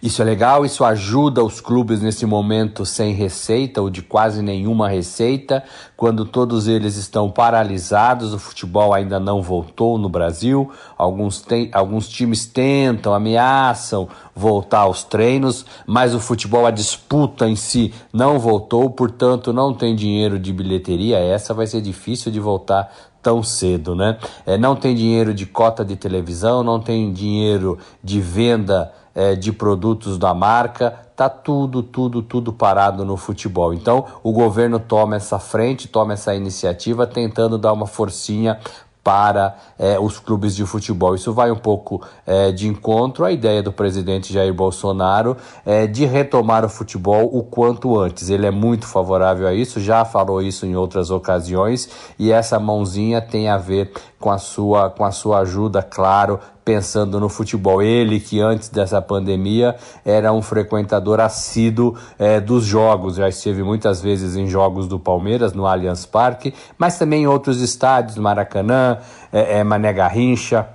Isso 0.00 0.22
é 0.22 0.24
legal, 0.24 0.64
isso 0.64 0.84
ajuda 0.84 1.42
os 1.42 1.60
clubes 1.60 2.00
nesse 2.00 2.24
momento 2.24 2.86
sem 2.86 3.12
receita 3.12 3.82
ou 3.82 3.90
de 3.90 4.00
quase 4.00 4.42
nenhuma 4.42 4.88
receita, 4.88 5.64
quando 5.96 6.24
todos 6.24 6.68
eles 6.68 6.94
estão 6.94 7.28
paralisados, 7.28 8.32
o 8.32 8.38
futebol 8.38 8.94
ainda 8.94 9.18
não 9.18 9.42
voltou 9.42 9.98
no 9.98 10.08
Brasil, 10.08 10.70
alguns, 10.96 11.40
tem, 11.40 11.68
alguns 11.72 12.08
times 12.08 12.46
tentam, 12.46 13.12
ameaçam 13.12 14.08
voltar 14.36 14.80
aos 14.80 15.02
treinos, 15.02 15.66
mas 15.84 16.14
o 16.14 16.20
futebol, 16.20 16.64
a 16.64 16.70
disputa 16.70 17.48
em 17.48 17.56
si 17.56 17.92
não 18.12 18.38
voltou, 18.38 18.88
portanto 18.90 19.52
não 19.52 19.74
tem 19.74 19.96
dinheiro 19.96 20.38
de 20.38 20.52
bilheteria, 20.52 21.18
essa 21.18 21.52
vai 21.52 21.66
ser 21.66 21.80
difícil 21.80 22.30
de 22.30 22.38
voltar 22.38 22.88
tão 23.22 23.42
cedo, 23.42 23.94
né? 23.94 24.18
É, 24.46 24.56
não 24.56 24.76
tem 24.76 24.94
dinheiro 24.94 25.34
de 25.34 25.46
cota 25.46 25.84
de 25.84 25.96
televisão, 25.96 26.62
não 26.62 26.80
tem 26.80 27.12
dinheiro 27.12 27.78
de 28.02 28.20
venda 28.20 28.92
é, 29.14 29.34
de 29.34 29.52
produtos 29.52 30.16
da 30.18 30.32
marca, 30.32 30.94
tá 31.16 31.28
tudo, 31.28 31.82
tudo, 31.82 32.22
tudo 32.22 32.52
parado 32.52 33.04
no 33.04 33.16
futebol. 33.16 33.74
Então 33.74 34.04
o 34.22 34.32
governo 34.32 34.78
toma 34.78 35.16
essa 35.16 35.38
frente, 35.38 35.88
toma 35.88 36.12
essa 36.12 36.34
iniciativa, 36.34 37.06
tentando 37.06 37.58
dar 37.58 37.72
uma 37.72 37.86
forcinha 37.86 38.60
para 39.08 39.56
é, 39.78 39.98
os 39.98 40.18
clubes 40.18 40.54
de 40.54 40.66
futebol. 40.66 41.14
Isso 41.14 41.32
vai 41.32 41.50
um 41.50 41.56
pouco 41.56 42.02
é, 42.26 42.52
de 42.52 42.68
encontro 42.68 43.24
à 43.24 43.32
ideia 43.32 43.62
do 43.62 43.72
presidente 43.72 44.30
Jair 44.30 44.52
Bolsonaro 44.52 45.34
é, 45.64 45.86
de 45.86 46.04
retomar 46.04 46.62
o 46.62 46.68
futebol 46.68 47.24
o 47.32 47.42
quanto 47.42 47.98
antes. 47.98 48.28
Ele 48.28 48.44
é 48.44 48.50
muito 48.50 48.86
favorável 48.86 49.48
a 49.48 49.54
isso, 49.54 49.80
já 49.80 50.04
falou 50.04 50.42
isso 50.42 50.66
em 50.66 50.76
outras 50.76 51.10
ocasiões 51.10 51.88
e 52.18 52.30
essa 52.30 52.60
mãozinha 52.60 53.22
tem 53.22 53.48
a 53.48 53.56
ver 53.56 53.94
com 54.18 54.30
a 54.30 54.38
sua, 54.38 54.90
com 54.90 55.04
a 55.04 55.12
sua 55.12 55.40
ajuda, 55.40 55.82
claro, 55.82 56.40
pensando 56.64 57.20
no 57.20 57.28
futebol. 57.28 57.82
Ele 57.82 58.18
que 58.18 58.40
antes 58.40 58.68
dessa 58.68 59.00
pandemia 59.00 59.76
era 60.04 60.32
um 60.32 60.42
frequentador 60.42 61.20
assíduo 61.20 61.96
é, 62.18 62.40
dos 62.40 62.64
jogos, 62.64 63.16
já 63.16 63.28
esteve 63.28 63.62
muitas 63.62 64.00
vezes 64.00 64.36
em 64.36 64.46
jogos 64.46 64.88
do 64.88 64.98
Palmeiras 64.98 65.52
no 65.52 65.66
Allianz 65.66 66.04
Parque, 66.04 66.52
mas 66.76 66.98
também 66.98 67.22
em 67.22 67.26
outros 67.26 67.60
estádios, 67.60 68.18
Maracanã, 68.18 68.98
é, 69.32 69.58
é, 69.58 69.64
Mané 69.64 69.92
Garrincha 69.92 70.68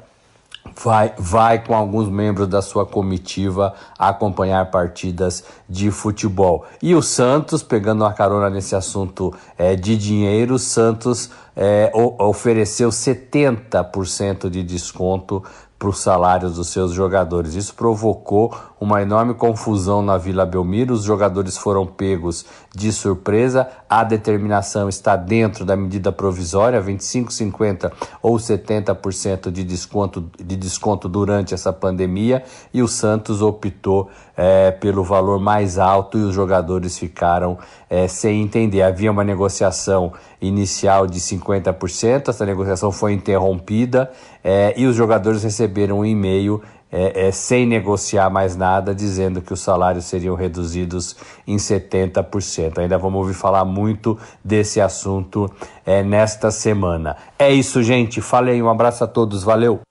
vai, 0.83 1.13
vai 1.17 1.63
com 1.63 1.75
alguns 1.75 2.09
membros 2.09 2.47
da 2.47 2.61
sua 2.61 2.85
comitiva 2.85 3.73
acompanhar 3.97 4.71
partidas 4.71 5.43
de 5.69 5.91
futebol. 5.91 6.65
E 6.81 6.95
o 6.95 7.01
Santos, 7.01 7.61
pegando 7.61 8.03
uma 8.03 8.13
carona 8.13 8.49
nesse 8.49 8.75
assunto 8.75 9.33
é, 9.57 9.75
de 9.75 9.97
dinheiro, 9.97 10.55
o 10.55 10.59
Santos 10.59 11.29
é, 11.55 11.91
o, 11.93 12.23
ofereceu 12.23 12.89
70% 12.89 14.49
de 14.49 14.63
desconto 14.63 15.43
para 15.77 15.89
os 15.89 15.99
salários 15.99 16.55
dos 16.55 16.69
seus 16.69 16.93
jogadores. 16.93 17.55
Isso 17.55 17.75
provocou 17.75 18.55
uma 18.83 19.01
enorme 19.01 19.33
confusão 19.33 20.01
na 20.01 20.17
Vila 20.17 20.45
Belmiro. 20.45 20.93
Os 20.93 21.03
jogadores 21.03 21.57
foram 21.57 21.87
pegos 21.87 22.45
de 22.75 22.91
surpresa. 22.91 23.65
A 23.89 24.03
determinação 24.03 24.89
está 24.89 25.15
dentro 25.15 25.63
da 25.63 25.73
medida 25.73 26.11
provisória, 26.11 26.81
25, 26.81 27.31
50 27.31 27.93
ou 28.21 28.35
70% 28.35 29.49
de 29.49 29.63
desconto, 29.63 30.29
de 30.37 30.57
desconto 30.57 31.07
durante 31.07 31.53
essa 31.53 31.71
pandemia. 31.71 32.43
E 32.73 32.81
o 32.81 32.87
Santos 32.87 33.41
optou 33.41 34.09
é, 34.35 34.71
pelo 34.71 35.01
valor 35.01 35.39
mais 35.39 35.77
alto 35.77 36.17
e 36.17 36.21
os 36.21 36.35
jogadores 36.35 36.97
ficaram 36.97 37.57
é, 37.89 38.05
sem 38.09 38.41
entender. 38.41 38.81
Havia 38.81 39.11
uma 39.11 39.23
negociação 39.23 40.11
inicial 40.41 41.07
de 41.07 41.21
50%, 41.21 42.27
essa 42.27 42.45
negociação 42.45 42.91
foi 42.91 43.13
interrompida 43.13 44.11
é, 44.43 44.73
e 44.75 44.85
os 44.85 44.95
jogadores 44.95 45.41
receberam 45.41 45.99
um 45.99 46.05
e-mail 46.05 46.61
é, 46.93 47.27
é, 47.27 47.31
sem 47.31 47.65
negociar 47.65 48.29
mais 48.29 48.55
nada, 48.55 48.93
dizendo 48.93 49.41
que 49.41 49.51
os 49.51 49.59
salários 49.59 50.05
seriam 50.05 50.35
reduzidos 50.35 51.15
em 51.47 51.55
70%. 51.55 52.77
Ainda 52.77 52.99
vamos 52.99 53.19
ouvir 53.19 53.33
falar 53.33 53.65
muito 53.65 54.15
desse 54.43 54.79
assunto 54.79 55.51
é, 55.83 56.03
nesta 56.03 56.51
semana. 56.51 57.17
É 57.39 57.51
isso, 57.51 57.81
gente. 57.81 58.21
Falei, 58.21 58.61
um 58.61 58.69
abraço 58.69 59.03
a 59.03 59.07
todos, 59.07 59.43
valeu. 59.43 59.81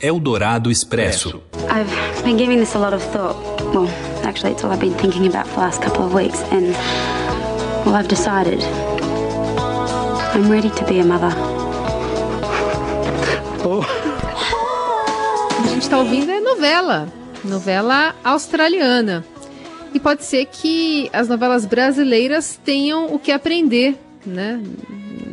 Eldorado 0.00 0.70
Expresso. 0.70 1.42
I've 1.68 2.22
been 2.22 2.38
giving 2.38 2.58
this 2.58 2.76
a 2.76 2.78
lot 2.78 2.94
of 2.94 3.02
thought. 3.10 3.36
Well, 3.74 3.88
actually, 4.22 4.52
it's 4.52 4.62
all 4.62 4.70
I've 4.70 4.78
been 4.78 4.94
thinking 4.94 5.26
about 5.26 5.48
for 5.48 5.56
the 5.56 5.60
last 5.62 5.82
couple 5.82 6.04
of 6.04 6.14
weeks, 6.14 6.42
and 6.52 6.76
well, 7.84 7.96
I've 7.96 8.08
decided. 8.08 8.62
I'm 10.34 10.48
ready 10.48 10.70
to 10.70 10.84
be 10.86 11.00
a 11.00 11.04
mother. 11.04 11.32
Oh. 13.64 13.82
A 15.62 15.66
gente 15.68 15.82
está 15.82 15.98
ouvindo 15.98 16.30
é 16.30 16.41
novela, 16.62 17.12
novela 17.44 18.14
australiana. 18.22 19.24
E 19.92 19.98
pode 19.98 20.24
ser 20.24 20.46
que 20.46 21.10
as 21.12 21.26
novelas 21.26 21.66
brasileiras 21.66 22.56
tenham 22.64 23.12
o 23.12 23.18
que 23.18 23.32
aprender, 23.32 23.98
né, 24.24 24.62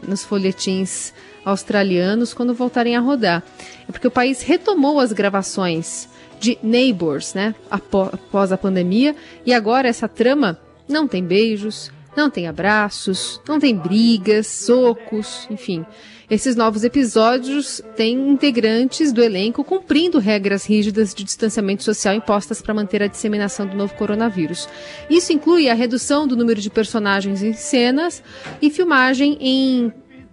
nos 0.07 0.23
folhetins 0.23 1.13
australianos 1.45 2.33
quando 2.33 2.55
voltarem 2.55 2.95
a 2.95 2.99
rodar. 2.99 3.43
É 3.87 3.91
porque 3.91 4.07
o 4.07 4.11
país 4.11 4.41
retomou 4.41 4.99
as 4.99 5.13
gravações 5.13 6.09
de 6.39 6.57
Neighbors, 6.63 7.35
né, 7.35 7.53
após 7.69 8.51
a 8.51 8.57
pandemia, 8.57 9.15
e 9.45 9.53
agora 9.53 9.87
essa 9.87 10.07
trama 10.07 10.59
não 10.87 11.07
tem 11.07 11.23
beijos, 11.23 11.91
não 12.17 12.31
tem 12.31 12.47
abraços, 12.47 13.39
não 13.47 13.59
tem 13.59 13.75
brigas, 13.75 14.47
socos, 14.47 15.45
enfim. 15.51 15.85
Esses 16.29 16.55
novos 16.55 16.83
episódios 16.83 17.81
têm 17.95 18.29
integrantes 18.29 19.11
do 19.11 19.23
elenco 19.23 19.63
cumprindo 19.63 20.19
regras 20.19 20.63
rígidas 20.63 21.11
de 21.11 21.23
distanciamento 21.23 21.83
social 21.83 22.13
impostas 22.13 22.61
para 22.61 22.73
manter 22.73 23.01
a 23.01 23.07
disseminação 23.07 23.65
do 23.65 23.75
novo 23.75 23.95
coronavírus. 23.95 24.69
Isso 25.09 25.33
inclui 25.33 25.69
a 25.69 25.73
redução 25.73 26.27
do 26.27 26.37
número 26.37 26.61
de 26.61 26.69
personagens 26.69 27.41
em 27.41 27.53
cenas 27.53 28.21
e 28.61 28.69
filmagem 28.69 29.39
em 29.41 29.91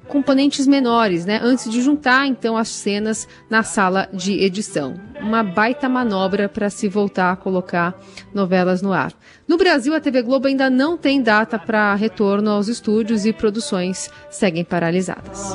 componentes 0.08 0.66
menores, 0.66 1.24
né? 1.24 1.40
Antes 1.42 1.70
de 1.70 1.82
juntar 1.82 2.26
então 2.26 2.56
as 2.56 2.68
cenas 2.68 3.28
na 3.50 3.62
sala 3.62 4.08
de 4.12 4.32
edição. 4.40 4.94
Uma 5.20 5.42
baita 5.42 5.88
manobra 5.88 6.48
para 6.48 6.70
se 6.70 6.88
voltar 6.88 7.32
a 7.32 7.36
colocar 7.36 7.98
novelas 8.32 8.82
no 8.82 8.92
ar. 8.92 9.12
No 9.46 9.56
Brasil, 9.56 9.94
a 9.94 10.00
TV 10.00 10.22
Globo 10.22 10.46
ainda 10.46 10.68
não 10.68 10.96
tem 10.96 11.22
data 11.22 11.58
para 11.58 11.94
retorno 11.94 12.50
aos 12.50 12.68
estúdios 12.68 13.26
e 13.26 13.32
produções 13.32 14.10
seguem 14.30 14.64
paralisadas. 14.64 15.54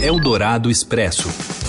Eldorado 0.00 0.70
Expresso. 0.70 1.59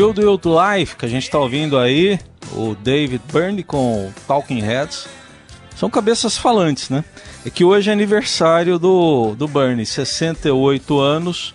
Will 0.00 0.14
Do 0.14 0.32
It 0.32 0.48
Life, 0.48 0.96
que 0.96 1.04
a 1.04 1.08
gente 1.08 1.24
está 1.24 1.38
ouvindo 1.38 1.78
aí, 1.78 2.18
o 2.54 2.74
David 2.74 3.20
Byrne 3.30 3.62
com 3.62 4.10
Talking 4.26 4.60
Heads, 4.60 5.06
são 5.76 5.90
cabeças 5.90 6.38
falantes, 6.38 6.88
né? 6.88 7.04
É 7.44 7.50
que 7.50 7.64
hoje 7.64 7.90
é 7.90 7.92
aniversário 7.92 8.78
do, 8.78 9.34
do 9.34 9.46
Byrne, 9.46 9.84
68 9.84 10.98
anos, 10.98 11.54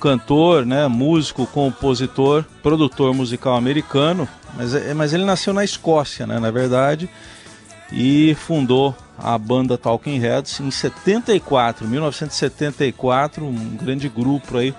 cantor, 0.00 0.66
né, 0.66 0.88
músico, 0.88 1.46
compositor, 1.46 2.44
produtor 2.60 3.14
musical 3.14 3.54
americano, 3.54 4.28
mas, 4.56 4.74
é, 4.74 4.92
mas 4.92 5.12
ele 5.12 5.24
nasceu 5.24 5.54
na 5.54 5.62
Escócia, 5.62 6.26
né, 6.26 6.40
na 6.40 6.50
verdade, 6.50 7.08
e 7.92 8.34
fundou 8.34 8.96
a 9.16 9.38
banda 9.38 9.78
Talking 9.78 10.18
Heads 10.18 10.58
em 10.58 10.72
74, 10.72 11.86
1974, 11.86 13.44
um 13.44 13.76
grande 13.76 14.08
grupo 14.08 14.58
aí, 14.58 14.74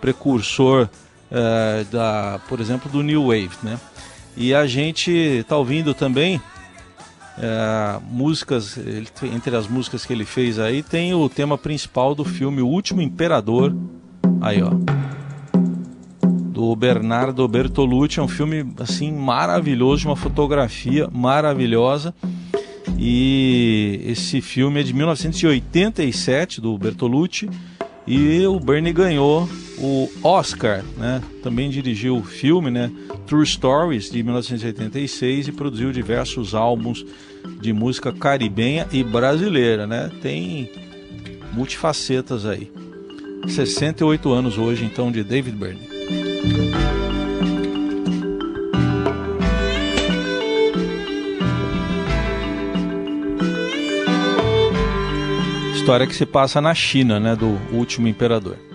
precursor 0.00 0.88
uh, 1.30 1.84
da, 1.90 2.40
por 2.48 2.60
exemplo, 2.60 2.90
do 2.90 3.02
New 3.02 3.28
Wave, 3.28 3.50
né? 3.62 3.78
E 4.36 4.54
a 4.54 4.66
gente 4.66 5.10
está 5.10 5.56
ouvindo 5.56 5.92
também 5.92 6.36
uh, 6.36 8.00
músicas, 8.10 8.76
ele, 8.76 9.08
entre 9.34 9.56
as 9.56 9.66
músicas 9.66 10.04
que 10.04 10.12
ele 10.12 10.24
fez 10.24 10.58
aí, 10.58 10.82
tem 10.82 11.14
o 11.14 11.28
tema 11.28 11.58
principal 11.58 12.14
do 12.14 12.24
filme 12.24 12.62
O 12.62 12.66
Último 12.66 13.02
Imperador, 13.02 13.74
aí 14.40 14.62
ó, 14.62 14.70
do 16.60 16.76
Bernardo 16.76 17.46
Bertolucci, 17.48 18.20
é 18.20 18.22
um 18.22 18.28
filme 18.28 18.72
assim 18.78 19.10
maravilhoso, 19.12 20.08
uma 20.08 20.16
fotografia 20.16 21.08
maravilhosa. 21.10 22.14
E 22.98 24.00
esse 24.04 24.42
filme 24.42 24.80
é 24.80 24.82
de 24.82 24.92
1987 24.92 26.60
do 26.60 26.76
Bertolucci 26.76 27.48
e 28.06 28.44
o 28.46 28.60
Bernie 28.60 28.92
ganhou 28.92 29.48
o 29.80 30.10
Oscar, 30.22 30.84
né? 30.96 31.22
Também 31.42 31.70
dirigiu 31.70 32.18
o 32.18 32.22
filme, 32.22 32.70
né? 32.70 32.90
True 33.26 33.46
Stories 33.46 34.10
de 34.10 34.22
1986 34.22 35.48
e 35.48 35.52
produziu 35.52 35.90
diversos 35.90 36.54
álbuns 36.54 37.04
de 37.60 37.72
música 37.72 38.12
caribenha 38.12 38.86
e 38.92 39.02
brasileira, 39.02 39.86
né? 39.86 40.10
Tem 40.20 40.70
multifacetas 41.52 42.44
aí. 42.44 42.70
68 43.48 44.30
anos 44.32 44.58
hoje, 44.58 44.84
então, 44.84 45.10
de 45.10 45.24
David 45.24 45.56
Byrne. 45.56 45.88
História 55.74 56.06
que 56.06 56.14
se 56.14 56.26
passa 56.26 56.60
na 56.60 56.74
China, 56.74 57.18
né? 57.18 57.34
Do 57.34 57.58
último 57.72 58.06
imperador. 58.06 58.69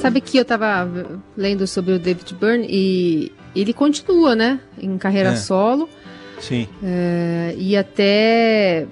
Sabe 0.00 0.20
que 0.20 0.38
eu 0.38 0.42
estava 0.42 0.88
lendo 1.36 1.66
sobre 1.66 1.92
o 1.92 1.98
David 1.98 2.34
Byrne 2.34 2.66
e 2.68 3.32
ele 3.54 3.72
continua, 3.72 4.34
né? 4.34 4.60
Em 4.80 4.96
carreira 4.96 5.30
é. 5.30 5.36
solo. 5.36 5.88
Sim. 6.40 6.66
É, 6.82 7.54
e 7.58 7.76
até 7.76 8.86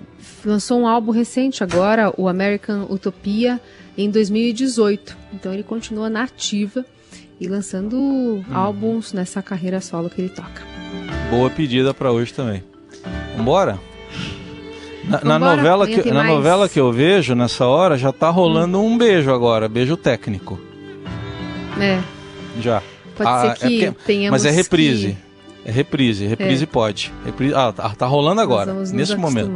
lançou 0.44 0.80
um 0.80 0.86
álbum 0.86 1.10
recente 1.10 1.64
agora, 1.64 2.12
o 2.16 2.28
American 2.28 2.86
Utopia, 2.90 3.60
em 3.96 4.10
2018. 4.10 5.16
Então 5.32 5.52
ele 5.52 5.62
continua 5.62 6.10
na 6.10 6.24
ativa 6.24 6.84
e 7.40 7.48
lançando 7.48 7.96
hum. 7.96 8.44
álbuns 8.52 9.12
nessa 9.12 9.40
carreira 9.40 9.80
solo 9.80 10.10
que 10.10 10.20
ele 10.20 10.30
toca. 10.30 10.62
Boa 11.30 11.48
pedida 11.48 11.94
para 11.94 12.12
hoje 12.12 12.34
também. 12.34 12.62
Vambora? 13.36 13.78
Na, 15.04 15.24
na 15.24 15.38
novela 15.38 15.86
que, 15.86 16.10
na 16.10 16.22
novela 16.22 16.68
que 16.68 16.78
eu 16.78 16.92
vejo 16.92 17.34
nessa 17.34 17.66
hora 17.66 17.96
já 17.96 18.12
tá 18.12 18.28
rolando 18.28 18.78
hum. 18.78 18.92
um 18.92 18.98
beijo 18.98 19.32
agora, 19.32 19.68
beijo 19.68 19.96
técnico. 19.96 20.67
É. 21.80 22.02
Já. 22.60 22.82
Pode 23.16 23.30
ah, 23.30 23.40
ser 23.40 23.68
que 23.68 23.84
é 23.84 23.90
porque, 23.90 24.04
tenhamos 24.06 24.30
Mas 24.30 24.44
é 24.44 24.54
reprise. 24.54 25.08
Que... 25.08 25.28
É 25.68 25.70
reprise, 25.70 26.26
reprise 26.26 26.64
é. 26.64 26.66
pode. 26.66 27.12
Reprise, 27.24 27.54
ah, 27.54 27.72
tá, 27.72 27.90
tá 27.90 28.06
rolando 28.06 28.40
agora, 28.40 28.72
nesse 28.72 29.16
momento. 29.16 29.52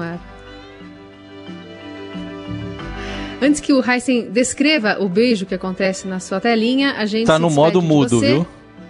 Antes 3.41 3.61
que 3.61 3.73
o 3.73 3.83
Heisen 3.83 4.31
descreva 4.31 4.99
o 5.01 5.09
beijo 5.09 5.47
que 5.47 5.55
acontece 5.55 6.07
na 6.07 6.21
sua 6.21 6.41
telinha, 6.41 6.95
a 6.99 7.07
gente. 7.07 7.27
Tá 7.27 7.39
no 7.39 7.51
modo 7.51 7.81
mudo, 7.81 8.21
você. 8.21 8.27
viu? 8.27 8.47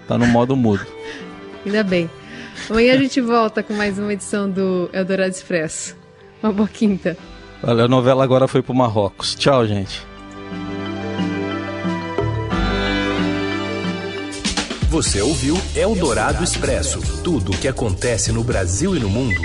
Tá 0.08 0.18
no 0.18 0.26
modo 0.26 0.56
mudo. 0.56 0.84
Ainda 1.64 1.82
bem. 1.84 2.10
Amanhã 2.68 2.94
a 2.94 2.98
gente 2.98 3.20
volta 3.20 3.62
com 3.62 3.72
mais 3.72 3.98
uma 3.98 4.12
edição 4.12 4.50
do 4.50 4.90
Eldorado 4.92 5.30
Expresso. 5.30 5.96
Uma 6.42 6.52
boa 6.52 6.68
quinta. 6.68 7.16
A 7.62 7.88
novela 7.88 8.24
agora 8.24 8.48
foi 8.48 8.62
pro 8.62 8.74
Marrocos. 8.74 9.34
Tchau, 9.36 9.66
gente. 9.66 10.11
Você 14.92 15.22
ouviu 15.22 15.56
Eldorado 15.74 16.44
Expresso. 16.44 17.00
Tudo 17.24 17.52
o 17.52 17.56
que 17.56 17.66
acontece 17.66 18.30
no 18.30 18.44
Brasil 18.44 18.94
e 18.94 19.00
no 19.00 19.08
mundo 19.08 19.40